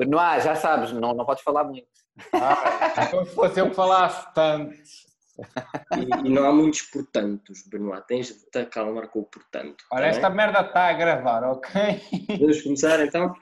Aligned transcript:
Benoit, 0.00 0.42
já 0.42 0.54
sabes, 0.54 0.92
não, 0.92 1.12
não 1.12 1.26
podes 1.26 1.44
falar 1.44 1.62
muito. 1.64 1.86
Ah, 2.32 3.04
então 3.06 3.22
se 3.22 3.34
fosse 3.34 3.60
eu 3.60 3.68
que 3.68 3.76
falasse 3.76 4.32
tanto. 4.32 4.74
E, 5.94 6.26
e 6.26 6.30
não 6.30 6.46
há 6.46 6.52
muitos 6.54 6.80
portantos, 6.82 7.64
Benoit. 7.68 8.06
Tens 8.06 8.28
de 8.28 8.50
te 8.50 8.60
acalmar 8.60 9.08
com 9.08 9.20
o 9.20 9.24
portanto. 9.24 9.84
Olha, 9.92 10.04
tá 10.04 10.08
esta 10.08 10.28
bem? 10.30 10.36
merda 10.38 10.60
está 10.62 10.88
a 10.88 10.92
gravar, 10.94 11.44
ok? 11.44 12.00
Vamos 12.40 12.62
começar 12.62 12.98
então? 13.04 13.34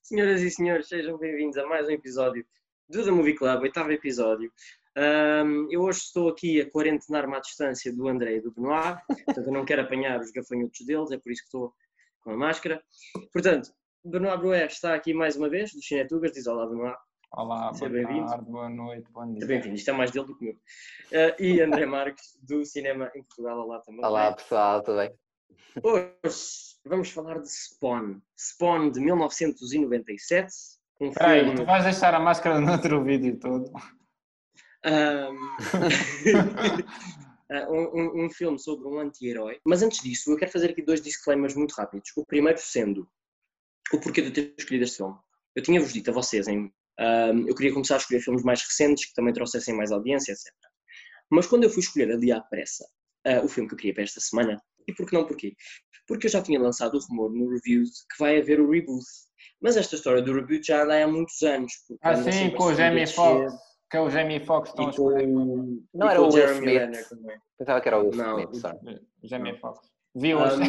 Senhoras 0.00 0.42
e 0.42 0.50
senhores, 0.52 0.86
sejam 0.86 1.18
bem-vindos 1.18 1.58
a 1.58 1.66
mais 1.66 1.88
um 1.88 1.90
episódio 1.90 2.46
do 2.88 3.04
The 3.04 3.10
Movie 3.10 3.34
Club, 3.34 3.62
oitavo 3.62 3.90
episódio. 3.90 4.52
Ahm, 4.96 5.68
eu 5.70 5.82
hoje 5.82 5.98
estou 5.98 6.30
aqui 6.30 6.58
a 6.58 6.70
quarentenar-me 6.70 7.36
à 7.36 7.40
distância 7.40 7.92
do 7.92 8.08
André 8.08 8.36
e 8.36 8.40
do 8.40 8.50
Benoit, 8.50 8.98
portanto 9.26 9.46
eu 9.46 9.52
não 9.52 9.64
quero 9.64 9.82
apanhar 9.82 10.18
os 10.18 10.30
gafanhotos 10.30 10.86
deles, 10.86 11.10
é 11.10 11.18
por 11.18 11.30
isso 11.30 11.42
que 11.42 11.48
estou 11.48 11.74
com 12.22 12.30
a 12.30 12.36
máscara. 12.36 12.82
Portanto, 13.30 13.70
Benoit 14.02 14.38
Bruer 14.38 14.66
está 14.66 14.94
aqui 14.94 15.12
mais 15.12 15.36
uma 15.36 15.50
vez, 15.50 15.72
do 15.74 15.82
Chinetugas, 15.82 16.32
diz 16.32 16.46
olá 16.46 16.66
Benoit. 16.66 16.96
Olá, 17.32 17.74
Seja 17.74 17.90
boa 17.90 18.26
tarde, 18.26 18.50
boa 18.50 18.70
noite, 18.70 19.12
bom 19.12 19.30
dia. 19.34 19.46
Bem-vindo, 19.46 19.74
isto 19.74 19.90
é 19.90 19.92
mais 19.92 20.10
dele 20.10 20.26
do 20.26 20.38
que 20.38 20.44
meu. 20.46 20.56
Ah, 21.12 21.36
e 21.38 21.60
André 21.60 21.84
Marques, 21.84 22.38
do 22.42 22.64
Cinema 22.64 23.10
em 23.14 23.22
Portugal, 23.22 23.58
olá 23.58 23.80
também. 23.80 24.02
Olá 24.02 24.32
pessoal, 24.32 24.82
tudo 24.82 24.96
bem? 24.96 25.12
Hoje 25.82 26.76
vamos 26.86 27.10
falar 27.10 27.38
de 27.40 27.50
Spawn. 27.50 28.20
Spawn 28.34 28.90
de 28.90 29.00
1997, 29.00 30.48
um 30.98 31.08
Espera 31.08 31.30
aí, 31.32 31.40
filme... 31.40 31.56
tu 31.56 31.66
vais 31.66 31.84
deixar 31.84 32.14
a 32.14 32.18
máscara 32.20 32.58
no 32.58 32.72
outro 32.72 33.04
vídeo 33.04 33.38
todo. 33.38 33.70
Um, 37.70 38.00
um- 38.00 38.24
um 38.24 38.30
filme 38.30 38.58
sobre 38.58 38.88
um 38.88 38.98
anti-herói. 38.98 39.60
Mas 39.64 39.80
antes 39.80 40.02
disso, 40.02 40.32
eu 40.32 40.36
quero 40.36 40.50
fazer 40.50 40.70
aqui 40.70 40.82
dois 40.82 41.00
disclaimers 41.00 41.54
muito 41.54 41.74
rápidos. 41.74 42.10
O 42.16 42.26
primeiro 42.26 42.58
sendo 42.58 43.08
o 43.92 44.00
porquê 44.00 44.20
de 44.20 44.28
eu 44.28 44.32
ter 44.32 44.54
escolhido 44.58 44.84
este 44.84 44.96
filme. 44.96 45.14
Eu 45.54 45.62
tinha-vos 45.62 45.92
dito 45.92 46.10
a 46.10 46.12
vocês, 46.12 46.48
em, 46.48 46.72
ahm, 46.98 47.46
eu 47.46 47.54
queria 47.54 47.72
começar 47.72 47.94
a 47.94 47.98
escolher 47.98 48.20
filmes 48.20 48.42
mais 48.42 48.60
recentes 48.62 49.04
que 49.06 49.14
também 49.14 49.32
trouxessem 49.32 49.76
mais 49.76 49.92
audiência, 49.92 50.32
etc. 50.32 50.52
Mas 51.30 51.46
quando 51.46 51.62
eu 51.62 51.70
fui 51.70 51.82
escolher 51.84 52.10
ali 52.10 52.32
à 52.32 52.40
pressa 52.40 52.84
ah, 53.24 53.40
o 53.44 53.48
filme 53.48 53.68
que 53.68 53.74
eu 53.74 53.78
queria 53.78 53.94
para 53.94 54.02
esta 54.02 54.20
semana, 54.20 54.60
e 54.88 54.92
por 54.92 55.06
que 55.06 55.14
não 55.14 55.24
porquê? 55.24 55.54
Porque 56.08 56.26
eu 56.26 56.30
já 56.30 56.42
tinha 56.42 56.58
lançado 56.60 56.96
o 56.96 57.00
rumor 57.00 57.32
no 57.32 57.48
Reviews 57.48 58.04
que 58.10 58.18
vai 58.18 58.40
haver 58.40 58.60
o 58.60 58.68
reboot. 58.68 59.04
Mas 59.60 59.76
esta 59.76 59.94
história 59.94 60.20
do 60.20 60.32
reboot 60.34 60.66
já 60.66 60.82
anda 60.82 61.00
há 61.02 61.06
muitos 61.06 61.40
anos. 61.42 61.72
Ah, 62.02 62.16
sim, 62.16 62.50
com 62.50 62.64
o 62.64 62.74
Jamie. 62.74 63.06
Foxx. 63.06 63.54
Que 63.96 64.00
é 64.00 64.02
o 64.02 64.10
Jamie 64.10 64.40
Foxx 64.40 64.72
que 64.72 64.82
estão 64.82 65.08
a 65.08 65.14
com. 65.14 65.82
Não 65.94 66.10
era 66.10 66.20
o 66.20 66.24
Will 66.24 66.32
Jeremy 66.32 66.76
Smith. 66.76 67.08
Pensava 67.56 67.80
que 67.80 67.88
era 67.88 67.98
o 67.98 68.02
Will 68.02 68.14
Não, 68.14 68.38
Smith, 68.40 68.60
sorry. 68.60 69.00
O 69.22 69.26
Jamie 69.26 69.58
Foxx. 69.58 69.90
Viu 70.14 70.38
hoje? 70.38 70.60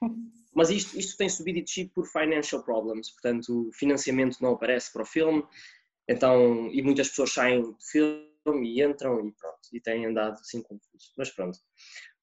Um, 0.00 0.02
mas 0.54 0.70
isto, 0.70 0.96
isto 0.96 1.16
tem 1.16 1.28
subido 1.28 1.58
e 1.58 1.62
descido 1.62 1.90
por 1.92 2.06
financial 2.06 2.62
problems, 2.62 3.10
portanto, 3.10 3.68
o 3.68 3.72
financiamento 3.72 4.40
não 4.40 4.52
aparece 4.52 4.92
para 4.92 5.02
o 5.02 5.04
filme, 5.04 5.44
então, 6.08 6.68
e 6.68 6.80
muitas 6.82 7.08
pessoas 7.08 7.32
saem 7.32 7.62
do 7.62 7.76
filme 7.90 8.30
e 8.46 8.80
entram 8.80 9.26
e 9.26 9.32
pronto, 9.32 9.58
e 9.72 9.80
têm 9.80 10.06
andado 10.06 10.34
assim 10.34 10.62
confusos. 10.62 11.12
Mas 11.18 11.30
pronto. 11.30 11.58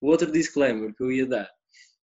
O 0.00 0.08
outro 0.08 0.32
disclaimer 0.32 0.94
que 0.94 1.02
eu 1.02 1.12
ia 1.12 1.26
dar, 1.26 1.50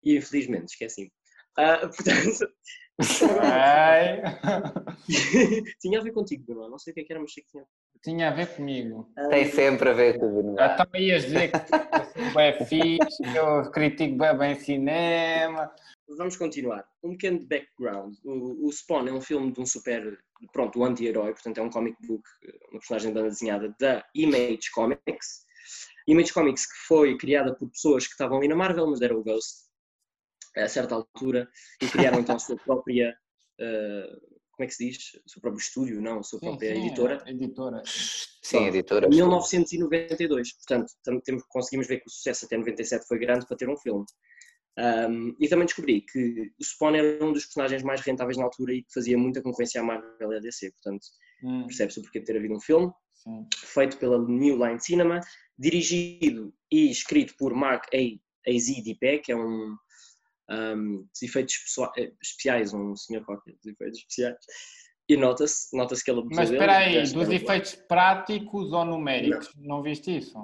e 0.04 0.14
infelizmente 0.14 0.72
esqueci. 0.72 1.10
Ah, 1.56 1.78
portanto, 1.88 2.52
tinha 5.80 6.00
a 6.00 6.02
ver 6.02 6.12
contigo, 6.12 6.44
Bruno, 6.44 6.68
não 6.68 6.78
sei 6.78 6.90
o 6.90 6.94
que 6.94 7.00
é 7.00 7.04
que 7.04 7.12
era, 7.14 7.22
mas 7.22 7.32
sei 7.32 7.42
que 7.42 7.50
tinha. 7.50 7.64
Tinha 8.02 8.28
a 8.28 8.32
ver 8.32 8.54
comigo. 8.54 9.10
Tem 9.30 9.50
sempre 9.50 9.90
a 9.90 9.92
ver 9.92 10.18
com 10.18 10.26
o 10.26 10.42
Benoit. 10.42 10.60
Ah, 10.60 10.76
Então 10.80 11.00
ias 11.00 11.24
dizer 11.24 11.50
que 11.50 11.56
eu 11.56 12.24
sou 12.24 12.34
bem 12.34 12.66
fixe, 12.66 13.22
que 13.22 13.36
eu 13.36 13.70
critico 13.70 14.16
bem, 14.16 14.36
bem 14.36 14.54
cinema. 14.54 15.70
Vamos 16.16 16.36
continuar. 16.36 16.86
Um 17.02 17.12
pequeno 17.12 17.40
de 17.40 17.46
background. 17.46 18.14
O, 18.24 18.68
o 18.68 18.72
Spawn 18.72 19.08
é 19.08 19.12
um 19.12 19.20
filme 19.20 19.52
de 19.52 19.60
um 19.60 19.66
super, 19.66 20.18
pronto, 20.52 20.78
um 20.78 20.84
anti-herói, 20.84 21.32
portanto 21.32 21.58
é 21.58 21.62
um 21.62 21.70
comic 21.70 21.96
book, 22.06 22.22
uma 22.70 22.78
personagem 22.78 23.10
de 23.10 23.14
banda 23.14 23.28
desenhada 23.28 23.74
da 23.80 24.04
Image 24.14 24.70
Comics. 24.72 25.44
Image 26.06 26.32
Comics 26.32 26.66
que 26.66 26.78
foi 26.86 27.16
criada 27.18 27.54
por 27.54 27.68
pessoas 27.70 28.06
que 28.06 28.12
estavam 28.12 28.38
ali 28.38 28.46
na 28.46 28.54
Marvel, 28.54 28.86
mas 28.86 29.00
era 29.00 29.16
o 29.16 29.24
Ghost 29.24 29.66
a 30.56 30.68
certa 30.68 30.94
altura 30.94 31.48
e 31.82 31.88
criaram 31.88 32.20
então 32.20 32.36
a 32.36 32.38
sua 32.38 32.56
própria, 32.56 33.14
eh, 33.60 34.16
como 34.56 34.64
é 34.64 34.66
que 34.66 34.74
se 34.74 34.86
diz? 34.88 35.14
O 35.26 35.28
seu 35.30 35.40
próprio 35.40 35.60
estúdio, 35.60 36.00
não, 36.00 36.20
a 36.20 36.22
sua 36.22 36.38
Sim, 36.40 36.46
própria 36.46 36.74
sim, 36.74 36.86
editora. 36.86 37.22
Editora. 37.26 37.82
Sim, 38.42 38.64
editora. 38.66 39.08
1992. 39.08 40.52
Portanto, 40.54 40.92
tam- 41.04 41.20
temos, 41.20 41.42
conseguimos 41.48 41.86
ver 41.86 41.98
que 42.00 42.06
o 42.06 42.10
sucesso 42.10 42.46
até 42.46 42.56
97 42.56 43.06
foi 43.06 43.18
grande 43.18 43.46
para 43.46 43.56
ter 43.56 43.68
um 43.68 43.76
filme. 43.76 44.04
Um, 44.78 45.34
e 45.40 45.48
também 45.48 45.64
descobri 45.64 46.02
que 46.02 46.52
o 46.60 46.64
Spawn 46.64 46.94
era 46.96 47.24
um 47.24 47.32
dos 47.32 47.44
personagens 47.46 47.82
mais 47.82 48.00
rentáveis 48.02 48.36
na 48.36 48.44
altura 48.44 48.74
e 48.74 48.82
que 48.82 48.92
fazia 48.92 49.16
muita 49.16 49.40
concorrência 49.42 49.80
à 49.80 49.84
Marvel 49.84 50.32
e 50.32 50.36
à 50.36 50.40
DC. 50.40 50.70
Portanto, 50.72 51.06
Hum, 51.42 51.66
percebe-se 51.66 51.98
o 51.98 52.02
porquê 52.02 52.18
de 52.20 52.24
ter 52.24 52.36
havido 52.38 52.54
um 52.54 52.60
filme 52.60 52.90
sim. 53.12 53.46
feito 53.58 53.98
pela 53.98 54.18
New 54.18 54.56
Line 54.66 54.80
Cinema, 54.80 55.20
dirigido 55.58 56.50
e 56.72 56.90
escrito 56.90 57.34
por 57.38 57.54
Mark 57.54 57.84
A. 57.94 58.50
A.Z. 58.50 58.80
Dipé, 58.82 59.18
que 59.18 59.32
é 59.32 59.36
um, 59.36 59.76
um 60.50 61.02
dos 61.02 61.22
efeitos 61.22 61.54
eh, 61.96 62.12
especiais, 62.22 62.72
um 62.72 62.94
senhor 62.96 63.24
qualquer 63.24 63.54
dos 63.54 63.66
efeitos 63.66 63.98
especiais. 64.00 64.36
E 65.08 65.16
nota-se, 65.16 65.76
nota-se 65.76 66.04
que 66.04 66.10
ele 66.10 66.20
abusou 66.20 66.36
Mas 66.36 66.50
espera 66.50 66.78
aí, 66.78 66.94
deste 66.94 67.14
dos 67.14 67.28
efeitos 67.28 67.74
práticos 67.88 68.72
ou 68.72 68.84
numéricos? 68.84 69.50
Não, 69.56 69.82
viste 69.82 70.16
isso? 70.16 70.36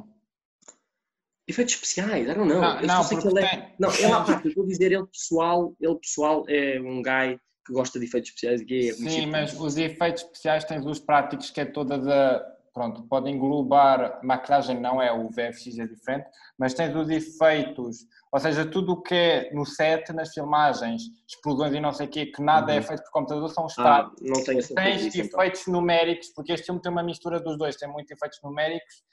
Efeitos 1.49 1.75
especiais, 1.75 2.29
I 2.29 2.35
don't 2.35 2.49
know. 2.49 2.61
Não, 2.61 2.81
Eu 2.81 2.87
não, 2.87 3.03
sei 3.03 3.19
que 3.19 3.27
ele 3.27 3.41
é... 3.41 3.49
tem- 3.49 3.75
Não, 3.79 3.93
ele 3.93 4.13
à 4.13 4.21
parte, 4.23 4.53
eu 4.57 4.63
a 4.63 4.67
dizer, 4.67 4.93
ele 4.93 5.07
pessoal, 5.07 5.75
ele 5.81 5.97
pessoal 5.97 6.45
é 6.49 6.81
um 6.81 7.03
guy 7.03 7.39
que 7.67 7.73
gosta 7.73 7.99
de 7.99 8.07
efeitos 8.07 8.31
especiais 8.31 8.61
e 8.61 8.65
que 8.65 8.91
é 8.91 8.93
Sim, 8.93 9.27
mas 9.27 9.59
os 9.59 9.77
efeitos 9.77 10.23
especiais 10.23 10.65
tens 10.65 10.87
os 10.87 11.01
práticos 11.01 11.51
que 11.51 11.61
é 11.61 11.65
toda 11.65 11.99
da. 11.99 12.53
Pronto, 12.73 13.03
pode 13.07 13.31
englobar. 13.31 14.19
Maquilhagem 14.25 14.81
não 14.81 15.01
é, 15.01 15.13
o 15.13 15.29
VFX 15.29 15.79
é 15.79 15.87
diferente, 15.87 16.27
mas 16.59 16.73
tens 16.73 16.95
os 16.97 17.11
efeitos, 17.11 17.99
ou 18.33 18.41
seja, 18.41 18.65
tudo 18.65 18.93
o 18.93 19.03
que 19.03 19.15
é 19.15 19.51
no 19.53 19.67
set, 19.67 20.11
nas 20.13 20.33
filmagens, 20.33 21.03
explosões 21.29 21.75
e 21.75 21.81
não 21.81 21.93
sei 21.93 22.07
o 22.07 22.11
quê, 22.11 22.27
que 22.27 22.41
nada 22.43 22.73
é 22.73 22.77
Uhum. 22.79 22.83
feito 22.83 23.03
por 23.03 23.11
computador, 23.11 23.49
são 23.51 23.67
os 23.67 23.79
Ah, 23.79 24.11
não 24.23 24.43
tenho 24.43 24.59
a 24.59 24.63
certeza 24.63 24.75
Tens 24.75 25.03
disso, 25.03 25.21
então. 25.21 25.41
efeitos 25.41 25.67
numéricos, 25.67 26.29
porque 26.35 26.53
este 26.53 26.65
filme 26.67 26.81
tem 26.81 26.91
uma 26.91 27.03
mistura 27.03 27.39
dos 27.41 27.59
dois, 27.59 27.77
tem 27.77 27.89
muitos 27.91 28.11
efeitos 28.11 28.39
numéricos 28.43 29.05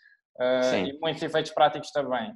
Sim. 0.71 0.85
e 0.85 0.99
muitos 0.99 1.21
efeitos 1.21 1.51
práticos 1.51 1.91
também. 1.91 2.33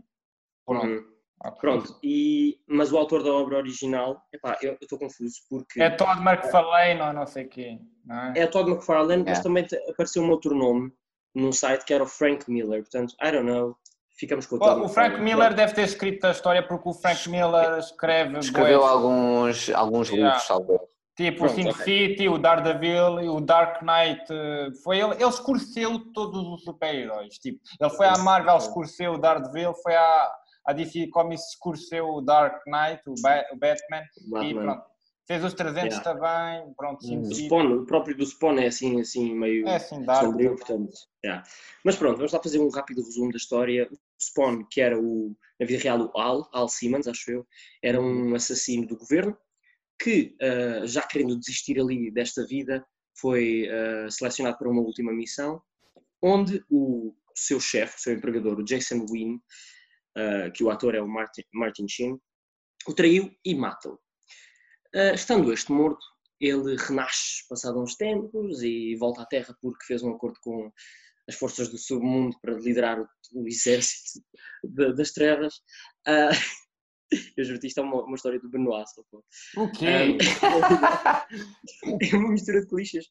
Pronto. 0.65 0.85
Uhum. 0.85 1.05
ok. 1.45 1.59
Pronto, 1.61 1.99
e, 2.03 2.59
mas 2.67 2.91
o 2.91 2.97
autor 2.97 3.23
da 3.23 3.31
obra 3.31 3.57
original, 3.57 4.21
epá, 4.33 4.57
eu 4.61 4.77
estou 4.81 4.99
confuso 4.99 5.35
porque 5.49 5.81
É 5.81 5.89
Todd 5.89 6.19
McFarlane 6.21 6.99
ou 7.01 7.13
não 7.13 7.25
sei 7.25 7.45
o 7.45 7.49
quê, 7.49 7.79
não 8.05 8.15
é? 8.33 8.39
é 8.39 8.47
Todd 8.47 8.69
McFarlane, 8.69 9.23
mas 9.25 9.39
É. 9.39 9.43
também 9.43 9.65
apareceu 9.89 10.21
um 10.21 10.29
outro 10.29 10.53
nome 10.53 10.91
num 11.35 11.51
site 11.51 11.83
que 11.85 11.93
era 11.93 12.03
o 12.03 12.07
Frank 12.07 12.49
Miller, 12.49 12.81
portanto, 12.81 13.15
I 13.21 13.31
don't 13.31 13.45
know, 13.49 13.75
ficamos 14.17 14.45
com 14.45 14.55
o 14.57 14.83
O 14.85 14.87
Frank. 14.89 15.19
Miller 15.19 15.53
deve 15.53 15.73
ter 15.73 15.83
escrito 15.83 16.25
a 16.25 16.31
história 16.31 16.61
porque 16.65 16.87
o 16.89 16.93
Frank 16.93 17.27
Miller 17.29 17.79
escreve 17.79 18.37
Escreveu 18.39 18.79
bué, 18.81 18.87
alguns, 18.89 19.69
alguns 19.71 20.09
Yeah. 20.09 20.27
livros, 20.33 20.47
salvo 20.47 20.73
erro. 20.73 20.87
tipo 21.15 21.37
o 21.45 21.47
Pronto, 21.47 21.55
Sin 21.55 21.69
ok. 21.69 21.83
City, 21.83 22.27
o 22.29 22.37
Daredevil 22.37 23.21
e 23.21 23.29
o 23.29 23.39
Dark 23.39 23.81
Knight. 23.83 24.25
eh, 24.31 24.69
Foi 24.83 24.97
ele, 24.99 25.13
ele 25.15 25.25
escureceu 25.25 25.99
todos 26.13 26.43
os 26.47 26.63
super-heróis. 26.63 27.37
Tipo, 27.37 27.59
ele 27.79 27.89
foi 27.91 28.07
à 28.07 28.17
Marvel, 28.17 28.57
escureceu 28.57 29.13
o 29.13 29.17
Daredevil, 29.19 29.73
foi 29.75 29.95
à, 29.95 30.31
à 30.65 30.73
DC 30.73 31.07
Comics, 31.09 31.49
escureceu 31.49 32.07
o 32.09 32.21
Dark 32.21 32.61
Knight, 32.67 33.01
o, 33.07 33.13
Ba- 33.21 33.45
o 33.51 33.57
Batman 33.57 34.03
e 34.17 34.29
Batman. 34.53 34.61
pronto. 34.73 34.92
Fez 35.25 35.43
os 35.43 35.53
300 35.53 35.83
Yeah. 35.97 36.03
também, 36.03 36.73
pronto, 36.75 37.05
Uhum. 37.05 37.21
O. 37.21 37.33
Spawn, 37.33 37.71
o 37.77 37.85
próprio 37.85 38.17
do 38.17 38.25
Spawn 38.25 38.59
é 38.59 38.67
assim, 38.67 38.99
assim 38.99 39.33
meio 39.33 39.65
É 39.67 39.75
assim, 39.77 40.03
Dark. 40.03 40.25
sombrio, 40.25 40.55
portanto. 40.57 40.93
yeah. 41.23 41.47
Mas 41.83 41.95
pronto, 41.95 42.17
vamos 42.17 42.31
lá 42.33 42.41
fazer 42.43 42.59
um 42.59 42.69
rápido 42.69 43.01
resumo 43.03 43.31
da 43.31 43.37
história. 43.37 43.87
O 43.91 43.97
Spawn, 44.21 44.65
que 44.69 44.81
era 44.81 44.99
o, 44.99 45.33
na 45.59 45.65
vida 45.65 45.81
real 45.81 46.11
o 46.13 46.19
Al, 46.19 46.49
Al 46.51 46.67
Simmons, 46.67 47.07
acho 47.07 47.31
eu, 47.31 47.47
era 47.81 48.01
um 48.01 48.35
assassino 48.35 48.85
do 48.85 48.97
governo 48.97 49.37
que, 50.01 50.35
ah, 50.41 50.85
já 50.85 51.01
querendo 51.03 51.39
desistir 51.39 51.79
ali 51.79 52.11
desta 52.11 52.45
vida, 52.45 52.85
foi 53.17 53.69
ah, 53.69 54.09
selecionado 54.11 54.57
para 54.57 54.69
uma 54.69 54.81
última 54.81 55.13
missão, 55.13 55.61
onde 56.21 56.61
o 56.69 57.15
seu 57.33 57.59
chefe, 57.61 57.95
o 57.97 57.99
seu 58.01 58.13
empregador, 58.13 58.59
o 58.59 58.63
Jason 58.65 59.05
Wynn, 59.09 59.39
ah, 60.17 60.51
que 60.53 60.65
o 60.65 60.69
ator 60.69 60.95
é 60.95 61.01
o 61.01 61.07
Martin, 61.07 61.43
Martin 61.53 61.87
Sheen, 61.87 62.19
o 62.85 62.93
traiu 62.93 63.31
e 63.45 63.55
mata-o. 63.55 63.97
Ah, 64.95 65.13
estando 65.13 65.51
este 65.53 65.71
morto, 65.71 66.03
ele 66.39 66.75
renasce 66.77 67.47
passado 67.49 67.81
uns 67.81 67.95
tempos 67.95 68.61
e 68.61 68.95
volta 68.95 69.23
à 69.23 69.25
Terra 69.25 69.55
porque 69.61 69.85
fez 69.85 70.03
um 70.03 70.11
acordo 70.13 70.37
com 70.41 70.71
as 71.27 71.35
forças 71.35 71.69
do 71.69 71.77
submundo 71.77 72.37
para 72.41 72.53
liderar 72.53 72.99
o, 72.99 73.07
o 73.33 73.47
exército 73.47 74.19
de- 74.63 74.93
das 74.93 75.11
trevas. 75.11 75.55
Ah, 76.05 76.29
eu 77.37 77.43
juro 77.45 77.59
que 77.59 77.67
isto 77.67 77.79
é 77.79 77.83
uma, 77.83 78.03
uma 78.03 78.15
história 78.15 78.39
do 78.39 78.49
Benoit, 78.49 78.89
só 78.91 79.03
pô. 79.09 79.23
O 79.57 79.71
quê? 79.71 79.85
é 82.11 82.15
uma 82.15 82.31
mistura 82.31 82.61
de 82.61 82.67
clichês. 82.67 83.05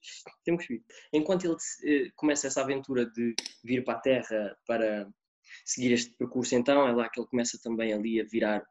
Temos 0.44 0.66
que 0.66 0.74
ver. 0.74 0.82
Enquanto 1.12 1.44
ele 1.46 1.56
eh, 1.84 2.10
começa 2.16 2.46
essa 2.48 2.62
aventura 2.62 3.06
de 3.06 3.34
vir 3.64 3.84
para 3.84 3.98
a 3.98 4.00
Terra 4.00 4.56
para 4.66 5.08
seguir 5.64 5.92
este 5.92 6.14
percurso 6.16 6.54
então, 6.54 6.86
é 6.86 6.92
lá 6.92 7.08
que 7.08 7.20
ele 7.20 7.28
começa 7.28 7.58
também 7.62 7.92
ali 7.92 8.20
a 8.20 8.24
virar, 8.24 8.60
uh, 8.60 8.64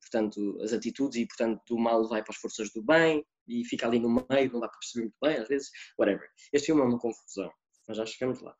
portanto, 0.00 0.58
as 0.62 0.72
atitudes 0.72 1.16
e, 1.16 1.26
portanto, 1.26 1.60
do 1.68 1.78
mal 1.78 2.08
vai 2.08 2.22
para 2.22 2.32
as 2.32 2.38
forças 2.38 2.70
do 2.72 2.82
bem 2.82 3.24
e 3.46 3.64
fica 3.64 3.86
ali 3.86 3.98
no 3.98 4.08
meio, 4.08 4.52
não 4.52 4.60
dá 4.60 4.68
para 4.68 4.78
perceber 4.78 5.04
muito 5.04 5.16
bem, 5.22 5.36
às 5.36 5.48
vezes, 5.48 5.70
whatever. 5.98 6.28
Este 6.52 6.66
filme 6.66 6.82
é 6.82 6.84
uma 6.84 6.98
confusão, 6.98 7.50
mas 7.88 7.96
já 7.96 8.06
chegamos 8.06 8.40
lá. 8.40 8.54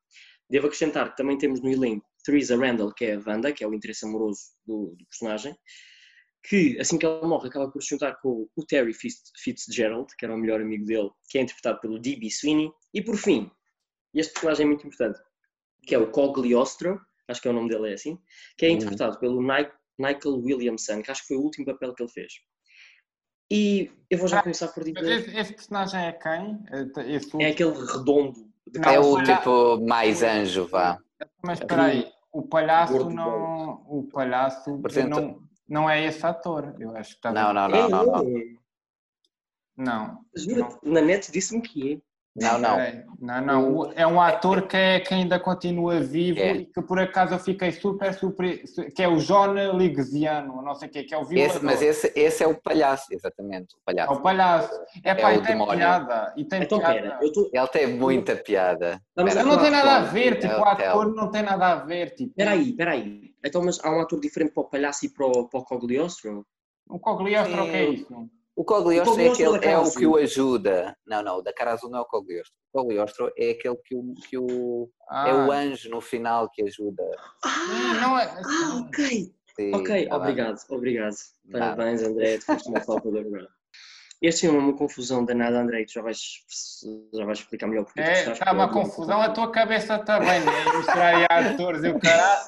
Devo 0.48 0.66
acrescentar 0.66 1.10
que 1.10 1.16
também 1.16 1.38
temos 1.38 1.60
no 1.60 1.70
elenco 1.70 2.04
Theresa 2.24 2.56
Randall, 2.56 2.92
que 2.92 3.04
é 3.04 3.14
a 3.14 3.22
Wanda, 3.24 3.52
que 3.52 3.62
é 3.62 3.68
o 3.68 3.74
interesse 3.74 4.04
amoroso 4.04 4.40
do, 4.66 4.96
do 4.96 5.06
personagem, 5.06 5.56
que 6.42 6.78
assim 6.80 6.98
que 6.98 7.06
ela 7.06 7.26
morre 7.26 7.48
acaba 7.48 7.70
por 7.70 7.82
se 7.82 7.90
juntar 7.90 8.16
com 8.20 8.48
o 8.56 8.66
Terry 8.66 8.92
Fitzgerald, 9.36 10.08
que 10.16 10.24
era 10.24 10.34
o 10.34 10.38
melhor 10.38 10.60
amigo 10.60 10.84
dele, 10.84 11.10
que 11.28 11.38
é 11.38 11.42
interpretado 11.42 11.80
pelo 11.80 11.98
D.B. 11.98 12.30
Sweeney, 12.30 12.70
e 12.94 13.02
por 13.02 13.16
fim, 13.16 13.50
este 14.14 14.32
personagem 14.32 14.64
é 14.64 14.68
muito 14.68 14.86
importante, 14.86 15.20
que 15.86 15.94
é 15.94 15.98
o 15.98 16.10
Cogliostro, 16.10 17.00
acho 17.28 17.40
que 17.40 17.48
é 17.48 17.50
o 17.50 17.54
nome 17.54 17.68
dele 17.68 17.90
é 17.90 17.94
assim, 17.94 18.18
que 18.56 18.66
é 18.66 18.68
uhum. 18.68 18.74
interpretado 18.76 19.14
uhum. 19.14 19.20
pelo 19.20 19.42
Michael 20.00 20.42
Williamson, 20.42 21.02
que 21.02 21.10
acho 21.10 21.22
que 21.22 21.28
foi 21.28 21.36
o 21.36 21.42
último 21.42 21.66
papel 21.66 21.94
que 21.94 22.02
ele 22.02 22.10
fez. 22.10 22.32
E 23.50 23.90
eu 24.08 24.18
vou 24.18 24.28
já 24.28 24.38
ah, 24.38 24.42
começar 24.42 24.68
por 24.68 24.84
dizer... 24.84 25.04
Esse, 25.04 25.36
esse 25.36 25.52
personagem 25.54 26.00
é 26.00 26.12
quem? 26.12 26.60
Esse 27.06 27.42
é 27.42 27.48
aquele 27.48 27.72
redondo. 27.72 28.48
é 28.84 29.00
o 29.00 29.22
tipo 29.22 29.80
mais 29.86 30.22
anjo, 30.22 30.66
vá. 30.66 30.98
Mas 31.44 31.58
espera 31.58 31.84
aí, 31.84 32.10
o 32.32 32.42
palhaço 32.42 33.10
não... 33.10 33.82
O 33.88 34.08
palhaço 34.12 34.78
Portanto, 34.78 35.08
não, 35.08 35.42
não 35.68 35.90
é 35.90 36.04
esse 36.04 36.24
ator, 36.24 36.76
eu 36.78 36.96
acho 36.96 37.10
que 37.10 37.16
está... 37.16 37.32
Não, 37.32 37.52
não, 37.52 37.68
não, 37.68 37.88
não, 37.88 38.06
não. 38.06 38.24
Não. 39.76 40.24
Juro, 40.36 40.78
na 40.82 41.00
net 41.00 41.32
disse-me 41.32 41.62
que 41.62 41.94
é. 41.94 42.09
Não, 42.36 42.58
não. 42.58 42.78
Não, 43.20 43.40
não. 43.40 43.92
É 43.94 44.06
um 44.06 44.20
ator 44.20 44.62
que, 44.66 44.76
é, 44.76 45.00
que 45.00 45.12
ainda 45.12 45.38
continua 45.38 46.00
vivo 46.00 46.38
é. 46.38 46.52
e 46.52 46.66
que 46.66 46.80
por 46.80 46.98
acaso 46.98 47.34
eu 47.34 47.38
fiquei 47.38 47.72
super 47.72 48.14
surpreso, 48.14 48.84
que 48.94 49.02
é 49.02 49.08
o 49.08 49.16
John 49.16 49.52
Ligziano, 49.76 50.62
não 50.62 50.74
sei 50.74 50.88
o 50.88 50.90
quê, 50.90 51.02
que 51.02 51.12
é 51.12 51.18
o 51.18 51.24
violador. 51.24 51.56
Esse, 51.56 51.64
mas 51.64 51.82
esse, 51.82 52.12
esse 52.14 52.44
é 52.44 52.46
o 52.46 52.54
palhaço, 52.54 53.06
exatamente, 53.10 53.74
o 53.74 53.78
palhaço. 53.84 54.12
É 54.12 54.16
o 54.16 54.20
palhaço. 54.22 54.80
É, 55.04 55.14
pá, 55.14 55.32
é 55.32 55.34
e 55.34 55.38
tem 55.38 55.46
demónio. 55.46 55.76
piada. 55.76 56.34
E 56.36 56.44
tem 56.44 56.62
então, 56.62 56.78
piada. 56.78 56.94
Pera, 56.94 57.32
tô... 57.32 57.50
Ele 57.52 57.68
tem 57.68 57.86
muita 57.94 58.36
piada. 58.36 59.02
Não, 59.16 59.24
mas 59.24 59.34
não 59.34 59.58
tem 59.58 59.70
nada 59.70 59.96
a 59.96 60.00
ver, 60.00 60.38
tipo, 60.38 60.54
o 60.54 60.64
ator 60.64 61.14
não 61.14 61.30
tem 61.30 61.42
nada 61.42 61.66
a 61.66 61.74
ver, 61.76 62.14
tipo. 62.14 62.32
Peraí, 62.34 62.72
peraí. 62.72 63.34
Então, 63.44 63.62
mas 63.62 63.78
há 63.82 63.90
um 63.90 64.00
ator 64.00 64.20
diferente 64.20 64.52
para 64.52 64.62
o 64.62 64.68
palhaço 64.68 65.04
e 65.04 65.08
para 65.08 65.26
o, 65.26 65.48
para 65.48 65.60
o 65.60 65.64
Cogliostro? 65.64 66.46
O 66.88 66.98
Cogliostro, 66.98 67.64
o 67.64 67.66
que 67.66 67.76
é 67.76 67.88
isso? 67.90 68.30
O 68.56 68.64
Cogliostro, 68.64 69.20
é, 69.20 69.28
aquele, 69.28 69.64
é 69.64 69.78
o 69.78 69.90
que 69.90 70.06
o 70.06 70.16
ajuda. 70.16 70.96
Não, 71.06 71.22
não, 71.22 71.38
o 71.38 71.42
da 71.42 71.52
cara 71.52 71.72
azul 71.72 71.90
não 71.90 72.00
é 72.00 72.02
o 72.02 72.06
Cogliostro. 72.06 72.54
O 72.72 72.80
Cogliostro 72.80 73.32
é 73.36 73.50
aquele 73.50 73.76
que 73.76 73.94
o, 73.94 74.14
que 74.28 74.38
o 74.38 74.90
ah. 75.08 75.28
é 75.28 75.34
o 75.34 75.52
anjo 75.52 75.88
no 75.88 76.00
final 76.00 76.50
que 76.50 76.62
ajuda. 76.62 77.02
Ah, 77.44 77.94
não 78.00 78.18
é... 78.18 78.24
ah 78.24 78.84
ok. 78.86 79.32
Sim, 79.56 79.74
ok, 79.74 80.08
tá 80.08 80.16
obrigado, 80.16 80.56
bem. 80.56 80.76
obrigado. 80.76 81.16
Parabéns, 81.50 82.02
André, 82.02 82.38
tu 82.38 82.46
foste 82.46 82.68
uma 82.68 82.80
falta 82.80 83.10
de 83.10 83.22
verdade. 83.22 83.48
Este 84.22 84.46
é 84.46 84.50
uma 84.50 84.76
confusão 84.76 85.24
danada, 85.24 85.58
André, 85.58 85.84
tu 85.86 85.94
já 85.94 86.02
vais, 86.02 86.18
já 87.14 87.24
vais 87.24 87.38
explicar 87.38 87.66
melhor 87.66 87.84
porque 87.84 88.00
é, 88.00 88.30
Está 88.30 88.52
uma 88.52 88.70
confusão, 88.70 89.20
a 89.20 89.30
tua 89.30 89.50
cabeça 89.50 89.98
também, 89.98 90.40
né? 90.40 90.76
Misturar 90.76 91.14
aí 91.14 91.26
atores 91.30 91.82
e 91.82 91.88
o 91.88 91.98
caralho. 91.98 92.46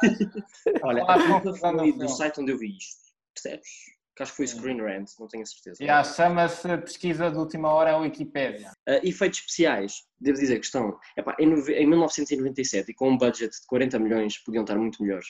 Olha, 0.82 1.04
a 1.04 1.40
confusão 1.40 1.76
do 1.76 2.08
site 2.08 2.40
onde 2.42 2.52
eu 2.52 2.58
vi 2.58 2.76
isto, 2.76 3.00
percebes? 3.34 3.68
Que 4.14 4.22
acho 4.22 4.32
que 4.32 4.36
foi 4.36 4.46
Screen 4.46 4.80
Rant, 4.80 5.10
não 5.18 5.26
tenho 5.26 5.42
a 5.42 5.46
certeza. 5.46 5.82
Yeah, 5.82 6.04
Chama-se 6.04 6.68
pesquisa 6.78 7.30
de 7.30 7.38
última 7.38 7.72
hora 7.72 7.92
a 7.92 7.98
Wikipédia. 7.98 8.70
Uh, 8.88 9.00
efeitos 9.02 9.40
especiais, 9.40 10.02
devo 10.20 10.38
dizer 10.38 10.58
que 10.58 10.66
estão 10.66 10.98
epá, 11.16 11.34
em, 11.38 11.48
em 11.48 11.86
1997 11.86 12.90
e 12.90 12.94
com 12.94 13.10
um 13.10 13.16
budget 13.16 13.50
de 13.50 13.66
40 13.66 13.98
milhões 13.98 14.38
podiam 14.44 14.64
estar 14.64 14.76
muito 14.76 15.02
melhores. 15.02 15.26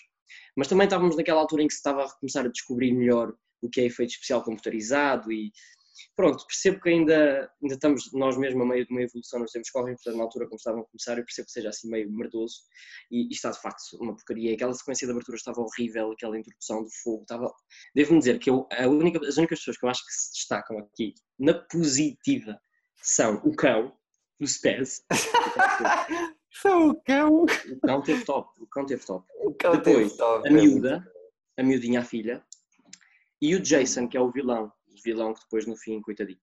Mas 0.57 0.69
também 0.69 0.85
estávamos 0.85 1.17
naquela 1.17 1.41
altura 1.41 1.63
em 1.63 1.67
que 1.67 1.75
se 1.75 1.79
estava 1.79 2.05
a 2.05 2.13
começar 2.19 2.45
a 2.45 2.51
descobrir 2.51 2.93
melhor 2.93 3.33
o 3.61 3.69
que 3.69 3.81
é 3.81 3.85
efeito 3.85 4.11
especial 4.11 4.43
computarizado 4.43 5.31
e 5.31 5.53
pronto, 6.17 6.47
percebo 6.47 6.81
que 6.81 6.89
ainda, 6.89 7.51
ainda 7.63 7.75
estamos 7.75 8.13
nós 8.13 8.37
mesmos 8.37 8.63
a 8.63 8.69
meio 8.69 8.87
de 8.87 8.93
uma 8.93 9.03
evolução 9.03 9.41
nos 9.41 9.51
tempos 9.51 9.71
correm, 9.71 9.95
portanto 9.95 10.17
na 10.17 10.25
altura 10.25 10.47
como 10.47 10.57
estavam 10.57 10.81
a 10.81 10.85
começar 10.85 11.19
eu 11.19 11.25
percebo 11.25 11.47
que 11.47 11.53
seja 11.53 11.69
assim 11.69 11.89
meio 11.89 12.11
merdoso 12.11 12.57
e, 13.11 13.29
e 13.29 13.33
está 13.33 13.51
de 13.51 13.61
facto 13.61 13.83
uma 14.01 14.15
porcaria, 14.15 14.55
aquela 14.55 14.75
sequência 14.75 15.07
de 15.07 15.13
abertura 15.13 15.37
estava 15.37 15.61
horrível, 15.61 16.13
aquela 16.13 16.39
introdução 16.39 16.83
do 16.83 16.91
fogo 17.03 17.23
estava, 17.23 17.53
devo-me 17.95 18.19
dizer 18.19 18.39
que 18.39 18.51
eu, 18.51 18.67
a 18.73 18.87
única, 18.87 19.19
as 19.27 19.37
únicas 19.37 19.59
pessoas 19.59 19.79
que 19.79 19.85
eu 19.85 19.91
acho 19.91 20.05
que 20.07 20.13
se 20.13 20.33
destacam 20.33 20.79
aqui 20.79 21.15
na 21.39 21.55
positiva 21.55 22.61
são 23.03 23.37
o 23.45 23.55
cão, 23.55 23.97
o 24.41 24.47
Spaz 24.47 25.03
são 26.63 26.91
o 26.91 27.03
cão. 27.03 27.45
O 27.45 27.81
cão 27.81 28.03
teve 28.03 28.25
top, 28.25 28.51
o 28.61 28.67
cão 28.67 28.87
teve 28.87 29.05
top. 29.05 29.27
Cão 29.59 29.73
depois 29.73 30.09
teve 30.09 30.17
top, 30.17 30.49
a 30.49 30.51
miúda 30.51 31.13
a 31.59 31.63
miudinha 31.63 32.01
a 32.01 32.05
filha 32.05 32.45
e 33.41 33.55
o 33.55 33.61
Jason 33.61 34.09
que 34.09 34.17
é 34.17 34.21
o 34.21 34.31
vilão 34.31 34.73
vilão 35.05 35.35
que 35.35 35.41
depois 35.41 35.67
no 35.67 35.77
fim, 35.77 36.01
coitadinho. 36.01 36.39